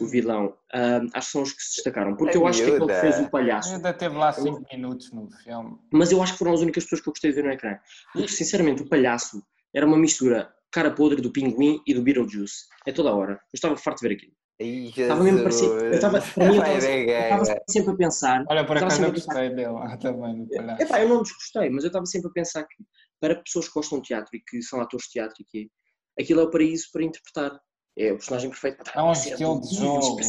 O 0.00 0.06
vilão, 0.06 0.56
um, 0.74 1.08
acho 1.12 1.26
que 1.26 1.32
são 1.32 1.42
os 1.42 1.52
que 1.52 1.62
se 1.62 1.74
destacaram, 1.76 2.16
porque 2.16 2.36
é 2.36 2.40
eu 2.40 2.46
acho 2.46 2.62
miúda. 2.62 2.86
que 2.86 2.92
aquele 2.92 3.12
fez 3.12 3.26
o 3.26 3.30
palhaço. 3.30 3.74
Ainda 3.74 3.92
teve 3.92 4.16
lá 4.16 4.32
5 4.32 4.64
minutos 4.72 5.12
no 5.12 5.30
filme. 5.30 5.78
Mas 5.92 6.10
eu 6.10 6.22
acho 6.22 6.32
que 6.32 6.38
foram 6.38 6.54
as 6.54 6.60
únicas 6.60 6.84
pessoas 6.84 7.02
que 7.02 7.08
eu 7.08 7.12
gostei 7.12 7.30
de 7.30 7.36
ver 7.36 7.44
no 7.44 7.52
ecrã. 7.52 7.78
Porque, 8.12 8.28
sinceramente, 8.28 8.82
o 8.82 8.88
palhaço 8.88 9.42
era 9.74 9.84
uma 9.84 9.98
mistura 9.98 10.50
cara 10.72 10.90
podre 10.90 11.20
do 11.20 11.30
pinguim 11.30 11.82
e 11.86 11.92
do 11.92 12.02
Beetlejuice. 12.02 12.64
É 12.86 12.92
toda 12.92 13.10
a 13.10 13.14
hora. 13.14 13.32
Eu 13.32 13.38
estava 13.54 13.76
farto 13.76 14.00
de 14.00 14.08
ver 14.08 14.14
aquilo. 14.14 14.32
Estava 14.60 15.22
mesmo 15.24 15.42
parecido. 15.42 15.72
Eu 15.72 15.92
estava, 15.92 16.20
para 16.20 16.48
mim, 16.48 16.56
eu 16.56 16.62
estava, 16.62 16.84
eu 16.86 17.42
estava 17.42 17.62
sempre 17.68 17.92
a 17.92 17.96
pensar. 17.96 18.44
Olha, 18.48 18.64
por 18.64 18.76
acaso 18.76 19.02
eu 19.02 19.12
gostei 19.12 19.50
dele 19.50 19.66
também. 20.00 20.46
Epá, 20.80 21.02
eu 21.02 21.08
não 21.08 21.22
desgostei, 21.22 21.68
mas 21.68 21.84
eu 21.84 21.88
estava 21.88 22.06
sempre 22.06 22.28
a 22.28 22.32
pensar 22.32 22.62
que 22.64 22.84
para 23.20 23.36
pessoas 23.36 23.68
que 23.68 23.74
gostam 23.74 24.00
de 24.00 24.08
teatro 24.08 24.30
e 24.34 24.40
que 24.40 24.62
são 24.62 24.80
atores 24.80 25.06
de 25.06 25.12
teatro 25.12 25.36
e 25.40 25.44
que 25.44 25.70
aquilo 26.18 26.40
é 26.40 26.44
o 26.44 26.50
paraíso 26.50 26.86
para 26.92 27.04
interpretar. 27.04 27.60
É 27.96 28.12
o 28.12 28.16
personagem 28.16 28.50
perfeito 28.50 28.84
para 28.84 29.00
É 29.00 29.04
um 29.04 29.12
estilo 29.12 29.60
de 29.60 29.74
jogo. 29.74 30.20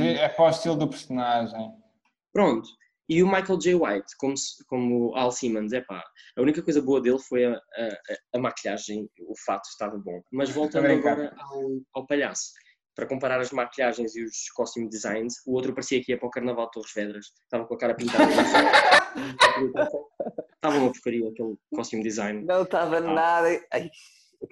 É 0.00 0.28
para 0.28 0.44
o 0.44 0.50
estilo 0.50 0.76
do 0.76 0.88
personagem. 0.88 1.72
Pronto. 2.32 2.68
E 3.08 3.22
o 3.22 3.26
Michael 3.26 3.58
J. 3.58 3.74
White, 3.74 4.16
como, 4.18 4.34
como 4.66 5.14
Al 5.14 5.30
Simmons, 5.30 5.72
é 5.72 5.80
pá, 5.80 6.02
a 6.36 6.42
única 6.42 6.60
coisa 6.60 6.82
boa 6.82 7.00
dele 7.00 7.20
foi 7.20 7.44
a, 7.44 7.52
a, 7.52 7.58
a 8.34 8.38
maquilhagem, 8.38 9.08
o 9.20 9.34
fato 9.44 9.64
estava 9.66 9.96
bom. 9.96 10.20
Mas 10.32 10.50
voltando 10.50 10.86
agora 10.86 11.32
ao, 11.38 11.62
ao, 11.94 12.06
palhaço, 12.06 12.50
para 12.96 13.06
comparar 13.06 13.40
as 13.40 13.52
maquilhagens 13.52 14.16
e 14.16 14.24
os 14.24 14.50
costume 14.56 14.88
designs, 14.88 15.34
o 15.46 15.52
outro 15.52 15.72
parecia 15.72 16.02
que 16.02 16.10
ia 16.10 16.18
para 16.18 16.26
o 16.26 16.30
Carnaval 16.30 16.66
de 16.66 16.72
Torres 16.72 16.92
Vedras, 16.92 17.26
estava 17.44 17.64
com 17.64 17.74
a 17.74 17.78
cara 17.78 17.94
pintada. 17.94 18.24
estava 20.54 20.78
uma 20.78 20.90
porcaria 20.90 21.28
aquele 21.28 21.54
costume 21.72 22.02
design. 22.02 22.44
Não 22.44 22.62
estava 22.64 22.96
ah. 22.96 23.00
nada. 23.00 23.48
Ai. 23.72 23.88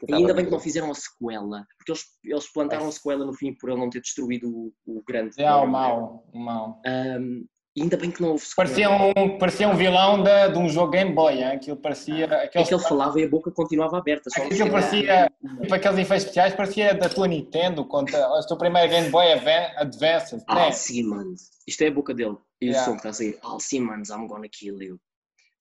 E 0.09 0.15
ainda 0.15 0.35
bem 0.35 0.45
que 0.45 0.51
não 0.51 0.61
fizeram 0.61 0.91
a 0.91 0.95
sequela, 0.95 1.67
porque 1.79 1.93
eles, 1.93 2.05
eles 2.25 2.53
plantaram 2.53 2.89
a 2.89 2.93
sequela 2.93 3.25
no 3.25 3.33
fim 3.33 3.55
por 3.55 3.71
ele 3.71 3.81
não 3.81 3.91
ter 3.91 4.01
destruído 4.01 4.49
o, 4.49 4.73
o 4.87 5.03
grande. 5.07 5.41
É, 5.41 5.53
o 5.53 5.67
mau, 5.67 6.27
o 6.33 6.39
mau. 6.39 6.81
Um, 6.87 7.47
ainda 7.77 7.97
bem 7.97 8.11
que 8.11 8.23
não 8.23 8.31
houve 8.31 8.45
sequela. 8.45 8.69
Parecia 8.69 8.91
um, 8.91 9.39
parecia 9.39 9.69
um 9.69 9.77
vilão 9.77 10.23
de, 10.23 10.49
de 10.53 10.59
um 10.59 10.69
jogo 10.69 10.93
Game 10.93 11.13
Boy, 11.13 11.35
hein? 11.35 11.45
aquilo 11.45 11.77
parecia. 11.77 12.27
Ah, 12.27 12.45
aqueles... 12.45 12.67
É 12.67 12.69
que 12.69 12.75
ele 12.75 12.83
falava 12.83 13.21
e 13.21 13.25
a 13.25 13.29
boca 13.29 13.51
continuava 13.51 13.99
aberta. 13.99 14.31
Só 14.31 14.43
aquilo 14.43 14.71
parecia, 14.71 15.31
tipo 15.61 15.75
aqueles 15.75 15.99
efeitos 15.99 16.25
especiais, 16.25 16.55
parecia 16.55 16.95
da 16.95 17.09
tua 17.09 17.27
Nintendo, 17.27 17.85
contra 17.85 18.29
o 18.29 18.47
teu 18.47 18.57
primeiro 18.57 18.91
Game 18.91 19.11
Boy 19.11 19.27
Advance. 19.77 20.37
Né? 20.37 20.73
Simmons, 20.73 21.51
isto 21.67 21.83
é 21.83 21.89
a 21.89 21.93
boca 21.93 22.15
dele. 22.15 22.37
E 22.61 22.67
yeah. 22.67 22.83
o 22.83 22.85
som 22.85 22.93
que 22.93 22.99
está 22.99 23.11
a 23.11 23.13
sair, 23.13 23.39
Al 23.43 23.61
Simmons, 23.61 24.11
I'm 24.11 24.27
gonna 24.27 24.49
kill 24.49 24.83
you. 24.83 24.99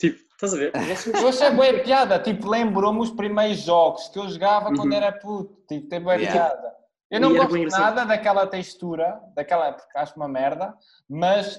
Tipo, 0.03 0.19
estás 0.33 0.53
a 0.53 0.57
ver? 0.57 0.73
Eu 1.23 1.29
achei 1.29 1.49
boa 1.51 1.79
piada, 1.79 2.19
tipo, 2.19 2.49
lembrou-me 2.49 2.99
os 2.99 3.11
primeiros 3.11 3.59
jogos 3.59 4.09
que 4.09 4.19
eu 4.19 4.27
jogava 4.27 4.67
uhum. 4.67 4.75
quando 4.75 4.93
era 4.93 5.13
puto, 5.13 5.55
tipo, 5.65 5.87
tem 5.87 6.01
boa 6.01 6.15
yeah. 6.15 6.33
piada. 6.33 6.75
Eu 7.09 7.21
não 7.21 7.33
gosto 7.33 7.57
nada 7.69 8.03
daquela 8.03 8.45
textura, 8.45 9.21
daquela 9.33 9.67
época, 9.67 9.87
acho 9.95 10.13
uma 10.17 10.27
merda, 10.27 10.75
mas 11.07 11.57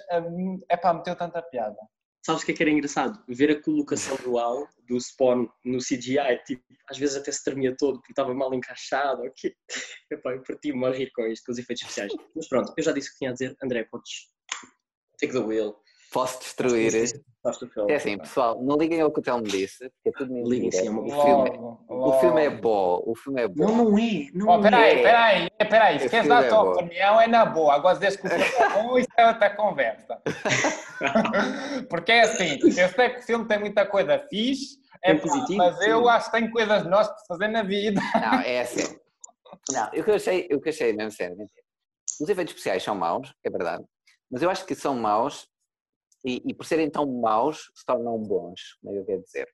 é 0.69 0.77
para 0.77 0.93
meter 0.93 1.17
tanta 1.17 1.41
piada. 1.41 1.77
Sabes 2.27 2.43
o 2.43 2.45
que 2.47 2.53
é 2.53 2.55
que 2.55 2.63
era 2.63 2.71
engraçado? 2.71 3.23
Ver 3.29 3.51
a 3.51 3.63
colocação 3.63 4.17
dual 4.17 4.69
do 4.87 5.01
Spawn 5.01 5.49
no 5.65 5.79
CGI, 5.79 6.43
tipo, 6.47 6.63
às 6.91 6.99
vezes 6.99 7.17
até 7.17 7.33
se 7.33 7.43
tremia 7.45 7.75
todo 7.79 7.99
porque 7.99 8.13
estava 8.13 8.35
mal 8.35 8.53
encaixado, 8.53 9.23
ok? 9.23 9.55
Epá, 10.13 10.33
eu 10.33 10.43
parti-me 10.43 10.85
a 10.85 10.91
rir 10.91 11.11
com 11.15 11.23
isto, 11.27 11.47
com 11.47 11.53
os 11.53 11.59
efeitos 11.59 11.83
especiais. 11.83 12.13
Mas 12.37 12.47
pronto, 12.47 12.75
eu 12.77 12.83
já 12.85 12.93
disse 12.93 13.09
o 13.09 13.13
que 13.13 13.19
tinha 13.19 13.31
a 13.31 13.33
dizer. 13.33 13.57
André, 13.63 13.85
podes 13.85 14.29
take 15.19 15.33
the 15.33 15.39
wheel. 15.39 15.77
Posso 16.15 16.39
destruir. 16.39 16.95
É 17.89 17.97
assim, 17.97 18.17
pessoal, 18.17 18.63
não 18.63 18.77
liguem 18.77 19.01
ao 19.01 19.11
que 19.11 19.19
o 19.19 19.23
Telmo 19.23 19.43
disse, 19.43 19.91
porque 19.91 20.11
é 20.11 20.13
tudo 20.13 20.33
mentira. 20.33 20.55
Liguem 20.55 20.71
sim, 20.71 20.87
é 20.87 20.91
o, 20.91 21.23
filme, 21.23 21.51
o 21.89 22.13
filme 22.21 22.45
é 22.45 22.51
bom, 22.51 23.03
o 23.05 23.17
filme 23.17 23.43
é 23.43 23.49
bom. 23.49 23.67
Não, 23.67 23.85
não 23.91 23.99
é, 23.99 24.29
não 24.33 24.49
oh, 24.49 24.63
peraí, 24.63 25.01
é. 25.01 25.03
Peraí, 25.03 25.49
peraí, 25.69 25.99
se 25.99 26.09
queres 26.09 26.29
dar 26.29 26.45
a 26.45 26.49
tua 26.49 26.59
é 26.59 26.61
opinião 26.61 27.21
é 27.21 27.27
na 27.27 27.45
boa, 27.45 27.75
agora 27.75 27.99
desde 27.99 28.21
que 28.21 28.29
o 28.29 28.31
filme 28.31 28.45
é 28.45 28.69
bom, 28.71 28.97
isso 28.97 29.09
é 29.17 29.27
outra 29.27 29.51
conversa. 29.51 30.23
porque 31.91 32.13
é 32.13 32.21
assim, 32.21 32.61
eu 32.63 32.71
sei 32.71 33.11
que 33.11 33.19
o 33.19 33.23
filme 33.25 33.49
tem 33.49 33.59
muita 33.59 33.85
coisa 33.85 34.25
fixe, 34.31 34.77
é 35.03 35.15
positivo, 35.15 35.59
mas 35.59 35.77
sim. 35.79 35.91
eu 35.91 36.09
acho 36.09 36.31
que 36.31 36.39
tem 36.39 36.49
coisas 36.49 36.87
nós 36.87 37.09
para 37.09 37.25
fazer 37.27 37.49
na 37.49 37.65
vida. 37.65 38.01
Não, 38.15 38.41
é 38.41 38.61
assim. 38.61 38.97
Não, 39.73 39.87
o 39.89 39.91
que 39.91 40.11
eu 40.11 40.15
achei, 40.15 40.49
o 40.53 40.61
que 40.61 40.69
eu 40.69 40.73
achei 40.73 40.93
mesmo 40.93 41.11
sério, 41.11 41.37
os 42.21 42.29
efeitos 42.29 42.55
especiais 42.55 42.85
são 42.85 42.95
maus, 42.95 43.35
é 43.45 43.51
verdade, 43.51 43.83
mas 44.31 44.41
eu 44.41 44.49
acho 44.49 44.65
que 44.65 44.77
são 44.77 44.95
maus 44.95 45.53
e, 46.25 46.43
e, 46.47 46.55
por 46.55 46.65
serem 46.65 46.91
tão 46.91 47.07
maus 47.21 47.71
se 47.75 47.85
tornam 47.85 48.19
bons, 48.19 48.79
como 48.81 48.91
é 48.93 48.95
que 48.95 49.01
eu 49.03 49.07
quero 49.07 49.23
dizer? 49.23 49.49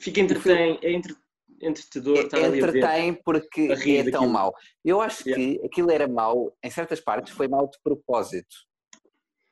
Fica 0.00 0.20
entretém, 0.20 0.78
é 0.82 0.92
entre, 0.92 1.14
entretedor 1.60 2.18
estar 2.24 2.38
é, 2.38 2.48
ver. 2.50 2.56
Entretém 2.58 3.14
porque 3.14 3.60
é 3.72 4.02
tão 4.04 4.12
daquilo. 4.12 4.28
mau. 4.32 4.54
Eu 4.84 5.00
acho 5.00 5.28
Yeah. 5.28 5.58
que 5.58 5.66
aquilo 5.66 5.90
era 5.90 6.06
mau, 6.08 6.56
em 6.62 6.70
certas 6.70 7.00
partes 7.00 7.32
foi 7.32 7.48
mau 7.48 7.68
de 7.68 7.78
propósito. 7.82 8.54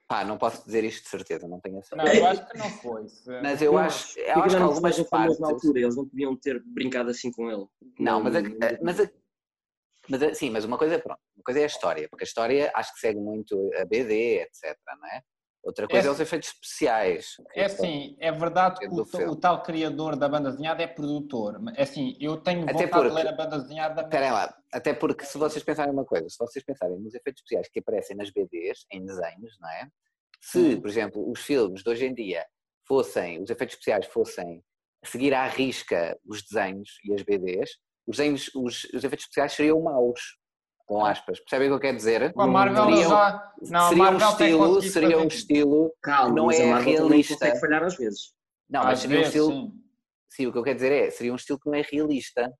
Pá, 0.08 0.24
não 0.24 0.36
posso 0.38 0.64
dizer 0.64 0.82
isto 0.82 1.04
de 1.04 1.08
certeza, 1.10 1.46
não 1.46 1.60
tenho 1.60 1.76
a 1.76 1.80
Não, 1.80 1.84
certeza. 2.04 2.16
eu 2.16 2.26
acho 2.26 2.48
que 2.48 2.58
não 2.58 2.70
foi. 2.70 3.08
Se- 3.08 3.40
Mas 3.42 3.62
eu 3.62 3.72
Não, 3.74 3.78
acho, 3.80 4.18
eu 4.18 4.42
acho 4.42 4.56
que 4.56 4.62
um 4.62 4.64
algumas 4.66 5.00
partes. 5.08 5.38
na 5.38 5.48
altura, 5.48 5.80
eles 5.80 5.96
não 5.96 6.08
podiam 6.08 6.36
ter 6.36 6.60
brincado 6.64 7.10
assim 7.10 7.30
com 7.30 7.48
ele. 7.50 7.64
Não, 7.98 8.20
mas, 8.20 8.34
a, 8.34 8.38
a- 8.40 8.78
mas, 8.82 9.00
a- 9.00 9.10
mas 10.08 10.22
a- 10.22 10.34
sim, 10.34 10.50
mas 10.50 10.64
uma 10.64 10.76
coisa, 10.76 10.98
pronto, 10.98 11.20
uma 11.36 11.44
coisa 11.44 11.60
é 11.60 11.62
a 11.62 11.66
história, 11.66 12.08
porque 12.08 12.24
a 12.24 12.26
história 12.26 12.72
acho 12.74 12.92
que 12.94 12.98
segue 13.00 13.20
muito 13.20 13.70
a 13.76 13.84
BD, 13.84 14.40
etc, 14.42 14.76
não 15.00 15.06
é? 15.08 15.22
Outra 15.62 15.86
coisa 15.86 16.06
é, 16.06 16.08
É 16.08 16.12
os 16.12 16.20
efeitos 16.20 16.48
especiais. 16.48 17.36
É 17.54 17.64
assim, 17.66 18.16
é 18.18 18.32
verdade 18.32 18.80
que 18.80 18.88
do 18.88 19.02
o, 19.02 19.30
o 19.30 19.36
tal 19.36 19.62
criador 19.62 20.16
da 20.16 20.26
banda 20.28 20.50
desenhada 20.50 20.82
é 20.82 20.86
produtor. 20.86 21.60
É 21.76 21.82
assim, 21.82 22.16
eu 22.18 22.38
tenho 22.38 22.62
Até 22.62 22.72
vontade 22.72 22.86
de 22.86 22.90
porque- 22.90 23.14
ler 23.22 23.28
a 23.28 23.32
banda 23.32 23.58
desenhada. 23.60 24.02
Esperem 24.02 24.30
lá, 24.32 24.54
até 24.72 24.94
porque 24.94 25.24
se 25.24 25.36
vocês 25.36 25.62
pensarem 25.62 25.92
uma 25.92 26.04
coisa, 26.04 26.28
se 26.30 26.36
vocês 26.38 26.64
pensarem 26.64 26.98
nos 26.98 27.14
efeitos 27.14 27.40
especiais 27.42 27.68
que 27.68 27.78
aparecem 27.80 28.16
nas 28.16 28.30
BDs, 28.30 28.86
em 28.90 29.04
desenhos, 29.04 29.58
não 29.60 29.68
é? 29.70 29.88
Se, 30.40 30.58
Hum. 30.58 30.80
por 30.80 30.88
exemplo, 30.88 31.30
os 31.30 31.40
filmes 31.40 31.82
de 31.82 31.90
hoje 31.90 32.06
em 32.06 32.14
dia 32.14 32.46
fossem, 32.88 33.42
os 33.42 33.50
efeitos 33.50 33.74
especiais 33.74 34.06
fossem 34.06 34.64
seguir 35.04 35.34
à 35.34 35.46
risca 35.46 36.18
os 36.26 36.42
desenhos 36.42 36.98
e 37.04 37.12
as 37.12 37.22
BDs, 37.22 37.70
os, 38.06 38.16
desenhos, 38.16 38.50
os, 38.54 38.84
os 38.84 39.04
efeitos 39.04 39.24
especiais 39.24 39.52
seriam 39.52 39.80
maus, 39.82 40.38
com 40.90 41.06
aspas. 41.06 41.38
Percebem 41.38 41.68
o 41.68 41.70
que 41.70 41.74
eu 41.76 41.80
quero 41.80 41.96
dizer? 41.96 42.32
Com 42.32 42.42
a 42.42 42.46
Marvel 42.48 42.84
Seriam- 42.86 43.08
já. 43.10 43.52
Não, 43.70 43.88
seria 43.88 44.02
um 44.02 44.06
Marvel 44.06 44.32
tem 44.36 44.48
estilo, 44.50 44.82
seria 44.82 45.18
um 45.18 45.26
estilo, 45.28 45.94
Calma, 46.02 46.34
não 46.34 46.46
mas 46.46 46.58
é 46.58 46.74
realista. 46.80 47.34
consegue 47.34 47.60
falhar 47.60 47.84
às 47.84 47.96
vezes. 47.96 48.32
não, 48.68 48.82
mas 48.82 48.98
seria 48.98 49.18
um 49.20 49.22
estilo, 49.22 49.50
sim. 49.52 49.72
sim, 50.30 50.46
o 50.48 50.52
que 50.52 50.58
eu 50.58 50.64
quero 50.64 50.74
dizer 50.74 50.90
é, 50.90 51.10
seria 51.12 51.32
um 51.32 51.36
estilo 51.36 51.60
que 51.60 51.68
não 51.70 51.76
é 51.76 51.82
realista. 51.82 52.52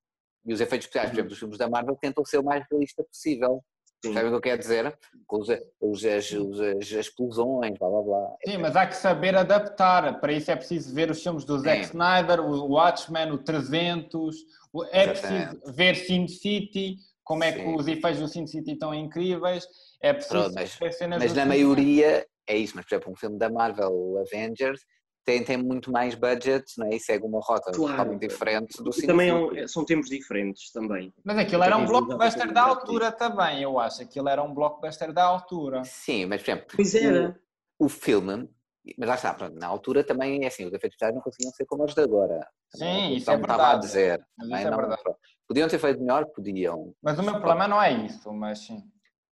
E 0.47 0.53
os 0.53 0.61
efeitos 0.61 0.87
especiais, 0.87 1.11
por 1.11 1.15
exemplo, 1.17 1.29
dos 1.31 1.39
filmes 1.41 1.59
da 1.59 1.69
Marvel 1.69 1.97
tentam 2.01 2.25
ser 2.25 2.39
o 2.39 2.45
mais 2.45 2.65
realista 2.71 3.03
possível. 3.03 3.61
Sim. 4.03 4.15
Sabem 4.15 4.29
o 4.29 4.31
que 4.31 4.37
eu 4.37 4.41
quero 4.41 4.59
dizer? 4.61 4.99
Com 5.27 5.41
os, 5.41 5.49
os, 5.81 6.05
as, 6.05 6.31
os- 6.31 6.61
as, 6.61 6.91
explosões, 6.93 7.77
blá 7.79 7.89
blá 7.91 8.03
blá. 8.03 8.35
Sim, 8.47 8.59
mas 8.59 8.75
há 8.77 8.87
que 8.87 8.97
saber 8.97 9.35
adaptar. 9.37 10.21
Para 10.21 10.33
isso 10.33 10.51
é 10.53 10.57
preciso 10.57 10.95
ver 10.95 11.11
os 11.11 11.21
filmes 11.23 11.45
do 11.45 11.59
Zack. 11.59 11.83
Snyder, 11.83 12.41
o 12.41 12.67
Watchmen, 12.69 13.33
o 13.33 13.39
300. 13.39 14.37
o- 14.73 14.85
É 14.85 15.11
Exatamente. 15.11 15.49
preciso 15.57 15.73
ver 15.77 15.95
Sin 15.97 16.29
City, 16.29 16.97
como 17.31 17.45
é 17.45 17.53
que 17.53 17.61
Sim. 17.63 17.77
os 17.77 17.87
efeitos 17.87 18.19
do 18.21 18.27
Sin 18.27 18.45
City 18.45 18.73
estão 18.73 18.93
incríveis. 18.93 19.65
É 20.03 20.13
preciso 20.13 20.35
Pronto, 20.35 20.55
mas- 20.57 20.75
ver 20.75 20.93
cenas 20.93 21.23
Mas 21.23 21.33
na 21.33 21.47
maioria 21.47 22.27
é 22.45 22.57
isso. 22.57 22.73
Mas, 22.75 22.85
por 22.85 22.93
exemplo, 22.97 23.13
um 23.13 23.15
filme 23.15 23.39
da 23.39 23.49
Marvel, 23.49 23.89
o 23.93 24.19
Avengers, 24.19 24.81
tem, 25.25 25.45
tem 25.45 25.57
muito 25.57 25.93
mais 25.93 26.17
budget 26.17 26.65
não 26.77 26.89
é? 26.89 26.97
e 26.97 26.99
segue 26.99 27.25
uma 27.25 27.39
rota 27.41 27.71
Claro. 27.71 27.93
totalmente 27.97 28.27
diferente 28.27 28.83
do 28.83 28.93
cinema. 28.93 29.13
também 29.23 29.61
é 29.61 29.65
um- 29.65 29.69
são 29.69 29.85
tempos 29.85 30.09
diferentes 30.11 30.73
também. 30.73 31.15
Mas 31.25 31.39
aquilo 31.39 31.63
era 31.63 31.77
um 31.77 31.87
blockbuster 31.87 32.53
da 32.53 32.63
altura 32.63 33.13
também, 33.13 33.63
eu 33.63 33.79
acho. 33.79 34.03
Aquilo 34.03 34.29
era 34.29 34.43
um 34.43 34.53
blockbuster 34.53 35.13
da 35.13 35.23
altura. 35.23 35.85
Sim, 35.85 36.27
mas, 36.27 36.43
por 36.43 36.51
exemplo, 36.51 36.67
Pois 36.75 36.95
era. 36.97 37.41
o 37.79 37.89
filme, 37.89 38.49
mas 38.99 39.09
lá 39.09 39.15
está, 39.15 39.35
pronto, 39.35 39.55
na 39.59 39.67
altura 39.67 40.03
também 40.05 40.45
é 40.45 40.47
assim, 40.49 40.65
os 40.65 40.73
efeitos 40.73 40.95
especiais 40.95 41.15
não 41.15 41.23
conseguiam 41.23 41.53
ser 41.53 41.65
como 41.67 41.85
os 41.85 41.95
de 41.95 42.03
agora. 42.03 42.47
Também 42.73 43.11
Sim, 43.11 43.15
isso 43.17 43.31
é 43.31 43.35
Tom 43.37 43.41
estava 43.43 43.63
a 43.63 43.67
verdade. 43.67 43.87
dizer. 43.87 44.19
Mas 44.19 44.49
também 44.49 44.59
isso 44.59 44.67
é 44.67 44.71
não- 44.71 44.77
verdade. 44.79 45.03
Podiam 45.49 45.69
ter 45.69 45.79
feito 45.79 46.01
melhor? 46.01 46.27
Podiam. 46.27 46.95
Mas 47.03 47.19
o 47.19 47.23
meu 47.23 47.33
problema 47.35 47.67
não 47.69 47.83
é 47.83 47.93
isso, 47.93 48.33
mas 48.33 48.61
sim. 48.61 48.83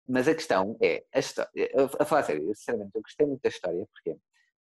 Mas 0.08 0.28
a 0.28 0.34
questão 0.34 0.76
é, 0.80 1.04
a, 1.12 1.18
história, 1.18 1.50
a 1.98 2.04
falar 2.04 2.20
a 2.20 2.24
sério, 2.24 2.48
eu, 2.48 2.54
sinceramente, 2.54 2.92
eu 2.94 3.02
gostei 3.02 3.26
muito 3.26 3.42
da 3.42 3.48
história, 3.48 3.86
porquê? 3.92 4.18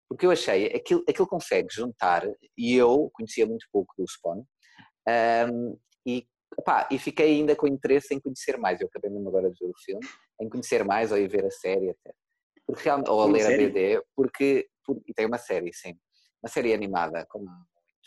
Porque 0.08 0.26
eu 0.26 0.32
achei, 0.32 0.68
aquilo, 0.68 1.04
aquilo 1.08 1.28
consegue 1.28 1.68
juntar, 1.72 2.24
e 2.58 2.76
eu 2.76 3.10
conhecia 3.14 3.46
muito 3.46 3.66
pouco 3.72 3.94
do 3.98 4.08
Spawn, 4.08 4.44
ahm, 5.08 5.76
e, 6.06 6.26
e 6.92 7.00
fiquei 7.00 7.36
ainda 7.36 7.56
com 7.56 7.68
interesse 7.68 8.14
em 8.14 8.20
conhecer 8.22 8.58
mais, 8.58 8.80
eu 8.80 8.88
acabei 8.88 9.10
mesmo 9.12 9.28
agora 9.28 9.50
de 9.52 9.60
ver 9.60 9.70
o 9.70 9.74
filme, 9.84 10.06
em 10.40 10.48
conhecer 10.48 10.84
mais 10.86 11.12
ou 11.12 11.18
em 11.18 11.28
ver 11.28 11.46
a 11.46 11.52
série 11.52 11.90
até. 11.90 12.14
Porque 12.66 12.84
realmente, 12.84 13.10
ou 13.10 13.22
a 13.22 13.26
ler 13.26 13.46
a 13.46 13.50
BD, 13.58 14.02
porque, 14.16 14.68
por- 14.86 15.02
e 15.08 15.14
tem 15.14 15.26
uma 15.26 15.38
série, 15.38 15.74
sim, 15.74 15.94
uma 16.42 16.50
série 16.50 16.74
animada, 16.74 17.26
como, 17.30 17.46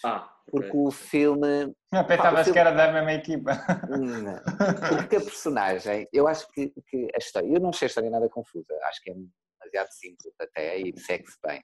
Ah, 0.04 0.30
porque 0.50 0.70
o 0.74 0.90
filme 0.90 1.74
Eu 1.92 2.06
pensava 2.06 2.36
filme- 2.44 2.52
que 2.52 2.58
era 2.58 2.70
da 2.72 2.92
mesma 2.92 3.12
equipa. 3.12 3.52
Hum, 3.90 4.24
Porque 5.08 5.16
a 5.16 5.20
personagem, 5.20 6.06
eu 6.12 6.26
acho 6.28 6.46
que, 6.52 6.72
que 6.88 7.08
a 7.14 7.18
história, 7.18 7.46
eu 7.48 7.60
não 7.60 7.70
achei 7.70 7.86
a 7.86 7.88
história 7.88 8.10
nada 8.10 8.28
confusa, 8.28 8.74
acho 8.84 9.02
que 9.02 9.10
é 9.10 9.14
demasiado 9.14 9.88
simples 9.92 10.34
até 10.38 10.78
e 10.78 10.98
segue-se 10.98 11.36
bem. 11.44 11.62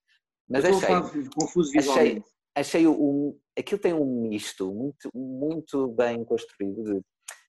Mas 0.48 0.64
Eu 0.64 0.76
achei, 0.76 0.88
confuso 1.34 1.70
achei- 1.70 1.80
visualmente. 1.80 2.24
achei 2.54 2.86
o, 2.86 2.92
um, 2.92 3.40
aquilo 3.58 3.80
tem 3.80 3.94
um 3.94 4.28
misto 4.28 4.72
muito, 4.72 5.10
muito 5.14 5.88
bem 5.88 6.24
construído. 6.24 6.82
De, 6.82 7.00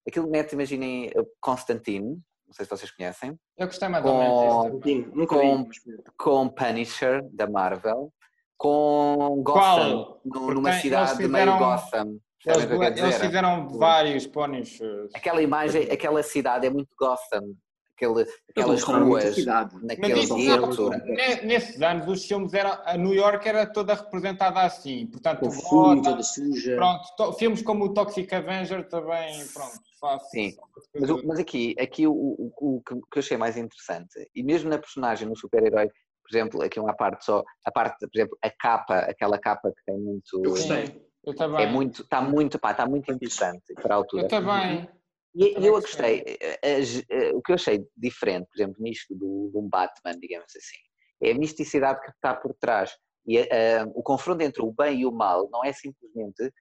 aquilo 0.07 0.29
mete, 0.29 0.53
imaginem, 0.53 1.11
Constantine, 1.41 2.19
não 2.53 2.55
sei 2.55 2.65
se 2.65 2.69
vocês 2.69 2.91
conhecem, 2.91 3.35
Eu 3.57 3.65
gostei 3.67 3.87
mais 3.89 4.05
ou 4.05 4.17
menos 4.17 4.37
Com- 4.37 4.69
disto. 4.69 4.83
Sim, 4.87 5.11
nunca 5.15 5.35
com- 5.35 5.69
com 6.17 6.49
Punisher, 6.49 7.23
da 7.31 7.47
Marvel, 7.49 8.13
com 8.57 9.41
Gotham, 9.43 10.03
Qual? 10.03 10.21
no- 10.23 10.53
numa 10.53 10.71
tem- 10.71 10.81
cidade 10.81 11.11
eles 11.11 11.31
meio 11.31 11.45
fizeram- 11.45 11.57
Gotham. 11.59 12.19
Eles, 12.45 12.97
eles 12.99 13.17
fizeram 13.17 13.69
vários 13.69 14.27
Punishes. 14.27 15.09
Aquela 15.15 15.41
imagem, 15.41 15.89
aquela 15.91 16.21
cidade 16.21 16.67
é 16.67 16.69
muito 16.69 16.89
Gotham, 16.99 17.55
aquele, 17.95 18.25
aquelas 18.49 18.83
ruas. 18.83 19.35
Mas 19.45 19.81
naquele 19.83 20.25
gueto. 20.27 20.89
ne- 21.05 21.41
nesses 21.43 21.81
anos, 21.81 22.07
os 22.07 22.25
filmes 22.25 22.53
eram. 22.53 22.77
A 22.85 22.97
New 22.97 23.13
York 23.13 23.47
era 23.47 23.65
toda 23.65 23.93
representada 23.93 24.61
assim. 24.61 25.07
Portanto, 25.07 25.39
Com 25.39 25.51
fumo, 25.51 26.01
toda 26.01 26.23
suja. 26.23 26.75
pronto, 26.75 27.15
to- 27.17 27.33
filmes 27.33 27.61
como 27.61 27.85
o 27.85 27.93
Toxic 27.93 28.31
Avenger 28.33 28.87
também, 28.87 29.45
pronto, 29.53 29.79
fácil. 29.99 30.29
Sim. 30.29 30.55
Mas, 30.99 31.23
mas 31.23 31.39
aqui, 31.39 31.75
aqui 31.79 32.07
o, 32.07 32.13
o, 32.13 32.51
o 32.77 32.81
que 32.81 32.95
que 32.95 33.17
eu 33.17 33.19
achei 33.19 33.37
mais 33.37 33.57
interessante, 33.57 34.29
e 34.35 34.43
mesmo 34.43 34.69
na 34.69 34.77
personagem, 34.77 35.27
no 35.27 35.35
super-herói, 35.35 35.87
por 35.87 36.29
exemplo, 36.37 36.61
aqui 36.63 36.79
uma 36.79 36.95
parte 36.95 37.25
só, 37.25 37.43
a 37.65 37.71
parte, 37.71 37.99
por 38.07 38.11
exemplo, 38.15 38.37
a 38.41 38.49
capa, 38.49 38.99
aquela 38.99 39.37
capa 39.37 39.69
que 39.71 39.83
tem 39.85 39.97
muito. 39.99 40.23
Eu 40.43 40.51
gostei. 40.51 41.01
Eu 41.25 41.33
também. 41.35 41.65
É 41.65 41.71
muito, 41.71 42.01
está 42.01 42.21
muito, 42.21 42.59
pá, 42.59 42.71
está 42.71 42.85
muito 42.85 43.11
interessante 43.11 43.73
para 43.75 43.93
a 43.93 43.97
altura. 43.97 44.23
Eu 44.23 44.27
também. 44.27 44.89
E, 45.35 45.59
e 45.59 45.65
eu 45.65 45.73
gostei. 45.73 46.19
gostei, 46.23 46.37
eh, 46.41 46.75
as- 46.77 47.03
eh, 47.09 47.31
o 47.33 47.41
que 47.41 47.51
eu 47.51 47.55
achei 47.55 47.85
diferente, 47.97 48.47
por 48.47 48.55
exemplo, 48.55 48.75
nisto 48.79 49.15
do, 49.15 49.51
um 49.55 49.67
Batman, 49.67 50.19
digamos 50.19 50.53
assim, 50.55 50.77
é 51.23 51.31
a 51.31 51.37
misticidade 51.37 52.01
que 52.01 52.11
está 52.11 52.35
por 52.35 52.53
trás. 52.55 52.95
E 53.25 53.37
eh, 53.37 53.83
o 53.95 54.03
confronto 54.03 54.43
entre 54.43 54.61
o 54.61 54.71
bem 54.71 55.01
e 55.01 55.05
o 55.05 55.11
mal 55.11 55.49
não 55.51 55.63
é 55.63 55.71
simplesmente 55.73 56.51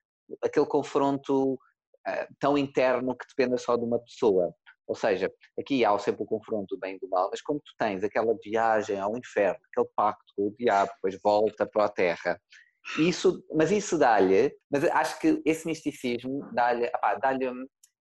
aquele 0.43 0.65
confronto 0.65 1.57
eh, 2.07 2.27
tão 2.39 2.57
interno 2.57 3.15
que 3.15 3.27
dependa 3.27 3.57
só 3.57 3.75
de 3.77 3.83
uma 3.83 3.99
pessoa. 3.99 4.53
Ou 4.87 4.95
seja, 4.95 5.31
aqui 5.59 5.85
há 5.85 5.97
sempre 5.99 6.23
o 6.23 6.25
confronto 6.25 6.75
do 6.75 6.79
bem 6.79 6.95
e 6.95 6.99
do 6.99 7.07
mal, 7.09 7.29
mas 7.31 7.41
como 7.41 7.59
tu 7.59 7.71
tens 7.77 8.03
aquela 8.03 8.35
viagem 8.43 8.99
ao 8.99 9.15
inferno, 9.17 9.59
aquele 9.71 9.87
pacto 9.95 10.25
com 10.35 10.47
o 10.47 10.55
diabo, 10.57 10.91
depois 10.95 11.17
volta 11.23 11.65
para 11.65 11.85
a 11.85 11.89
terra, 11.89 12.39
isso, 12.99 13.41
mas 13.55 13.71
isso 13.71 13.97
dá-lhe, 13.97 14.53
mas 14.69 14.83
acho 14.85 15.17
que 15.19 15.41
esse 15.45 15.65
misticismo 15.65 16.41
dá-lhe 16.53 16.85
epá, 16.85 17.15
dá-lhe 17.15 17.45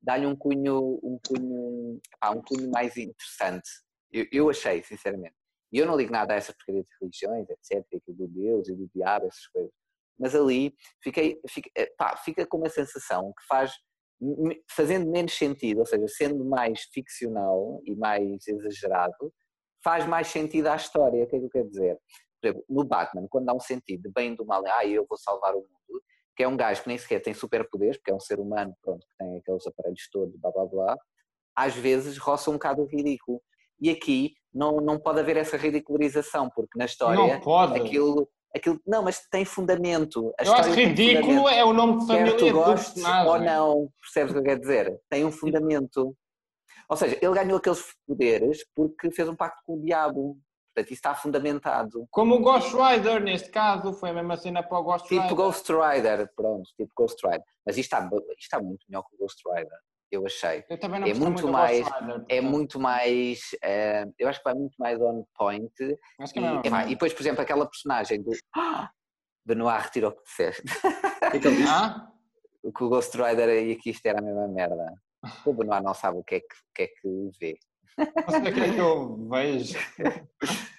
dá-lhe 0.01 0.27
um 0.27 0.37
cunho, 0.37 0.99
um 1.03 1.19
cunho, 1.27 2.01
epá, 2.15 2.31
um 2.31 2.43
cunho 2.43 2.71
mais 2.71 2.97
interessante. 2.97 3.69
Eu, 4.13 4.27
eu 4.33 4.51
achei, 4.51 4.83
sinceramente. 4.83 5.35
E 5.73 5.79
eu 5.79 5.87
não 5.87 5.97
ligo 5.97 6.13
nada 6.13 6.35
a 6.35 6.37
essas 6.37 6.55
porcarias 6.57 6.87
de 6.87 6.95
religiões, 7.01 7.49
etc, 7.51 7.85
e 8.09 8.13
do 8.13 8.27
Deus 8.29 8.69
e 8.69 8.75
do 8.75 8.89
diabo, 8.95 9.27
essas 9.27 9.47
coisas. 9.49 9.73
Mas 10.19 10.35
ali 10.35 10.75
fiquei, 11.03 11.41
fica, 11.49 11.71
epá, 11.77 12.17
fica 12.17 12.47
com 12.47 12.59
uma 12.59 12.69
sensação 12.69 13.33
que 13.39 13.47
faz, 13.47 13.73
fazendo 14.71 15.11
menos 15.11 15.37
sentido, 15.37 15.81
ou 15.81 15.87
seja, 15.87 16.09
sendo 16.09 16.45
mais 16.45 16.83
ficcional 16.93 17.81
e 17.85 17.95
mais 17.95 18.47
exagerado, 18.49 19.33
faz 19.85 20.07
mais 20.07 20.29
sentido 20.29 20.69
à 20.69 20.77
história. 20.77 21.23
O 21.23 21.27
que 21.27 21.37
é 21.37 21.39
que 21.39 21.45
eu 21.45 21.51
quero 21.51 21.69
dizer? 21.69 21.99
Por 22.41 22.49
exemplo, 22.49 22.65
no 22.69 22.85
Batman, 22.85 23.27
quando 23.29 23.47
dá 23.47 23.55
um 23.55 23.61
sentido 23.61 24.03
de 24.03 24.11
bem 24.11 24.33
e 24.33 24.37
do 24.37 24.47
mal, 24.47 24.63
ah, 24.67 24.87
eu 24.87 25.05
vou 25.09 25.19
salvar 25.19 25.55
o 25.55 25.59
mundo, 25.59 26.03
que 26.39 26.45
é 26.45 26.47
um 26.47 26.57
gajo 26.57 26.83
que 26.85 26.89
nem 26.89 26.97
sequer 26.97 27.21
tem 27.21 27.35
superpoderes, 27.35 27.97
porque 27.97 28.13
é 28.13 28.15
um 28.15 28.21
ser 28.21 28.39
humano, 28.39 28.73
pronto, 28.81 29.05
que 29.05 29.17
tem 29.19 29.39
aqueles 29.39 29.67
aparelhos 29.67 30.09
todos, 30.09 30.37
blá 30.37 30.53
blá 30.53 30.67
blá, 30.67 30.97
às 31.57 31.75
vezes 31.75 32.17
roça 32.17 32.49
um 32.49 32.53
bocado 32.53 32.81
o 32.81 32.87
ridículo. 32.87 33.43
E 33.81 33.91
aqui 33.91 34.35
não, 34.55 34.77
não 34.77 35.01
pode 35.01 35.19
haver 35.19 35.37
essa 35.37 35.57
ridicularização, 35.57 36.49
porque 36.55 36.79
na 36.79 36.85
história 36.85 37.35
Não 37.35 37.41
pode. 37.41 37.81
aquilo, 37.81 38.29
aquilo. 38.55 38.81
Não, 38.87 39.03
mas 39.03 39.21
tem 39.33 39.45
fundamento. 39.45 40.33
A 40.39 40.45
Eu 40.45 40.53
acho 40.53 40.71
ridículo 40.71 41.49
é 41.49 41.65
o 41.65 41.73
nome 41.73 41.99
de 41.99 42.07
Quer 42.07 42.19
família 42.19 42.37
tu 42.37 42.53
gostes 42.53 43.05
ou 43.05 43.41
não, 43.41 43.89
percebes 44.01 44.31
o 44.31 44.35
que 44.35 44.39
eu 44.39 44.45
quero 44.45 44.61
dizer? 44.61 45.01
Tem 45.11 45.25
um 45.25 45.33
fundamento. 45.33 46.17
Ou 46.89 46.97
seja, 46.97 47.19
ele 47.21 47.35
ganhou 47.35 47.59
aqueles 47.59 47.83
poderes 48.07 48.65
porque 48.77 49.11
fez 49.11 49.29
um 49.29 49.35
pacto 49.35 49.61
com 49.67 49.75
o 49.75 49.83
diabo. 49.83 50.39
Portanto, 50.79 50.87
isso 50.93 50.95
está 50.95 51.15
fundamentado. 51.15 52.07
Como 52.11 52.37
o 52.37 52.41
Ghost 52.41 52.73
Rider, 52.77 53.21
neste 53.21 53.51
caso, 53.51 53.93
foi 53.93 54.11
a 54.11 54.13
mesma 54.13 54.37
cena 54.37 54.63
para 54.63 54.79
o 54.79 54.83
Ghost 54.85 55.09
Tipo 55.09 55.23
Rider. 55.23 55.37
Ghost 55.37 55.73
Rider, 55.73 56.33
pronto, 56.37 56.71
tipo 56.77 56.93
Ghost 56.97 57.21
Rider. 57.27 57.43
Mas 57.67 57.77
isto 57.77 57.93
está, 57.95 58.05
isto 58.07 58.33
está 58.39 58.61
muito 58.61 58.85
melhor 58.89 59.03
que 59.03 59.15
o 59.17 59.19
Ghost 59.19 59.43
Rider, 59.45 59.79
eu 60.13 60.25
achei. 60.25 60.65
Eu 60.69 60.79
também 60.79 61.01
não 61.01 61.09
é 61.09 61.15
muito 61.15 61.49
mais- 61.49 61.85
Rider. 61.89 62.25
É 62.29 62.41
muito 62.41 62.79
mais, 62.81 63.41
eh, 63.63 64.07
eu 64.19 64.29
acho 64.29 64.39
que 64.39 64.45
vai 64.45 64.55
muito 64.55 64.77
mais 64.79 65.01
on 65.01 65.25
point. 65.37 65.73
Acho 66.21 66.33
que 66.33 66.39
E, 66.39 66.43
não. 66.43 66.61
epá, 66.65 66.85
e 66.87 66.91
depois, 66.91 67.13
por 67.13 67.23
exemplo, 67.23 67.41
aquela 67.43 67.67
personagem 67.67 68.23
do. 68.23 68.31
Ah! 68.55 68.91
Benoit, 69.45 69.83
retira 69.83 70.09
o 70.09 70.13
que 70.13 70.23
disseste. 70.25 70.63
O 70.63 71.41
que 71.41 71.49
é? 71.49 71.51
Ah? 71.69 72.07
que 72.77 72.85
o 72.85 72.89
Ghost 72.89 73.17
Rider 73.17 73.49
e 73.49 73.73
aqui 73.73 73.91
isto 73.91 74.05
era 74.05 74.19
a 74.19 74.23
mesma 74.23 74.47
merda. 74.47 74.93
O 75.47 75.53
Benoit 75.55 75.83
não 75.83 75.95
sabe 75.95 76.19
o 76.19 76.25
que 76.25 76.35
é 76.37 76.41
que, 76.41 76.47
o 76.47 76.73
que, 76.75 76.83
é 76.83 76.87
que 76.87 77.31
vê. 77.41 77.59
Não 77.97 78.41
sei 78.43 78.51
o 78.51 78.55
que 78.55 78.61
é 78.61 78.73
que 78.73 78.79
eu 78.79 79.29
vejo. 79.29 79.79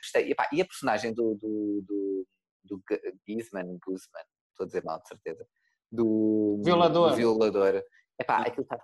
Gostei. 0.01 0.31
E, 0.31 0.35
pá, 0.35 0.47
e 0.53 0.61
a 0.61 0.65
personagem 0.65 1.13
do, 1.13 1.35
do, 1.35 1.83
do, 1.87 2.27
do 2.63 2.81
Guzman, 3.27 3.77
Guzman, 3.85 4.23
estou 4.51 4.63
a 4.63 4.65
dizer 4.65 4.83
mal, 4.83 5.01
de 5.01 5.07
certeza, 5.07 5.45
do 5.91 6.61
Violador. 6.63 7.09
do 7.11 7.15
violador. 7.15 7.83
Epá, 8.19 8.37
aquilo 8.41 8.63
está 8.63 8.79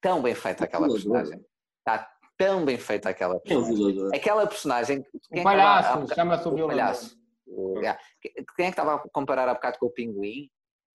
tão 0.00 0.22
bem 0.22 0.34
feito, 0.34 0.64
aquela 0.64 0.86
Violador? 0.86 1.12
personagem. 1.12 1.46
Está 1.78 2.12
tão 2.38 2.64
bem 2.64 2.78
feita 2.78 3.08
aquela 3.10 3.34
é 3.34 3.36
o 3.36 3.40
personagem. 3.40 3.76
violador? 3.76 4.14
Aquela 4.16 4.46
personagem. 4.46 4.98
O 5.30 5.38
é 5.38 5.42
palhaço, 5.42 6.14
chama-se 6.14 6.48
o 6.48 6.52
o 6.52 6.54
violador. 6.54 6.76
palhaço. 6.80 7.22
O- 7.46 7.78
yeah. 7.78 8.00
Quem 8.22 8.66
é 8.66 8.70
que 8.70 8.80
estava 8.80 8.94
a 8.94 8.98
comparar 9.10 9.48
há 9.48 9.54
bocado 9.54 9.78
com 9.78 9.86
o 9.86 9.90
pinguim? 9.90 10.48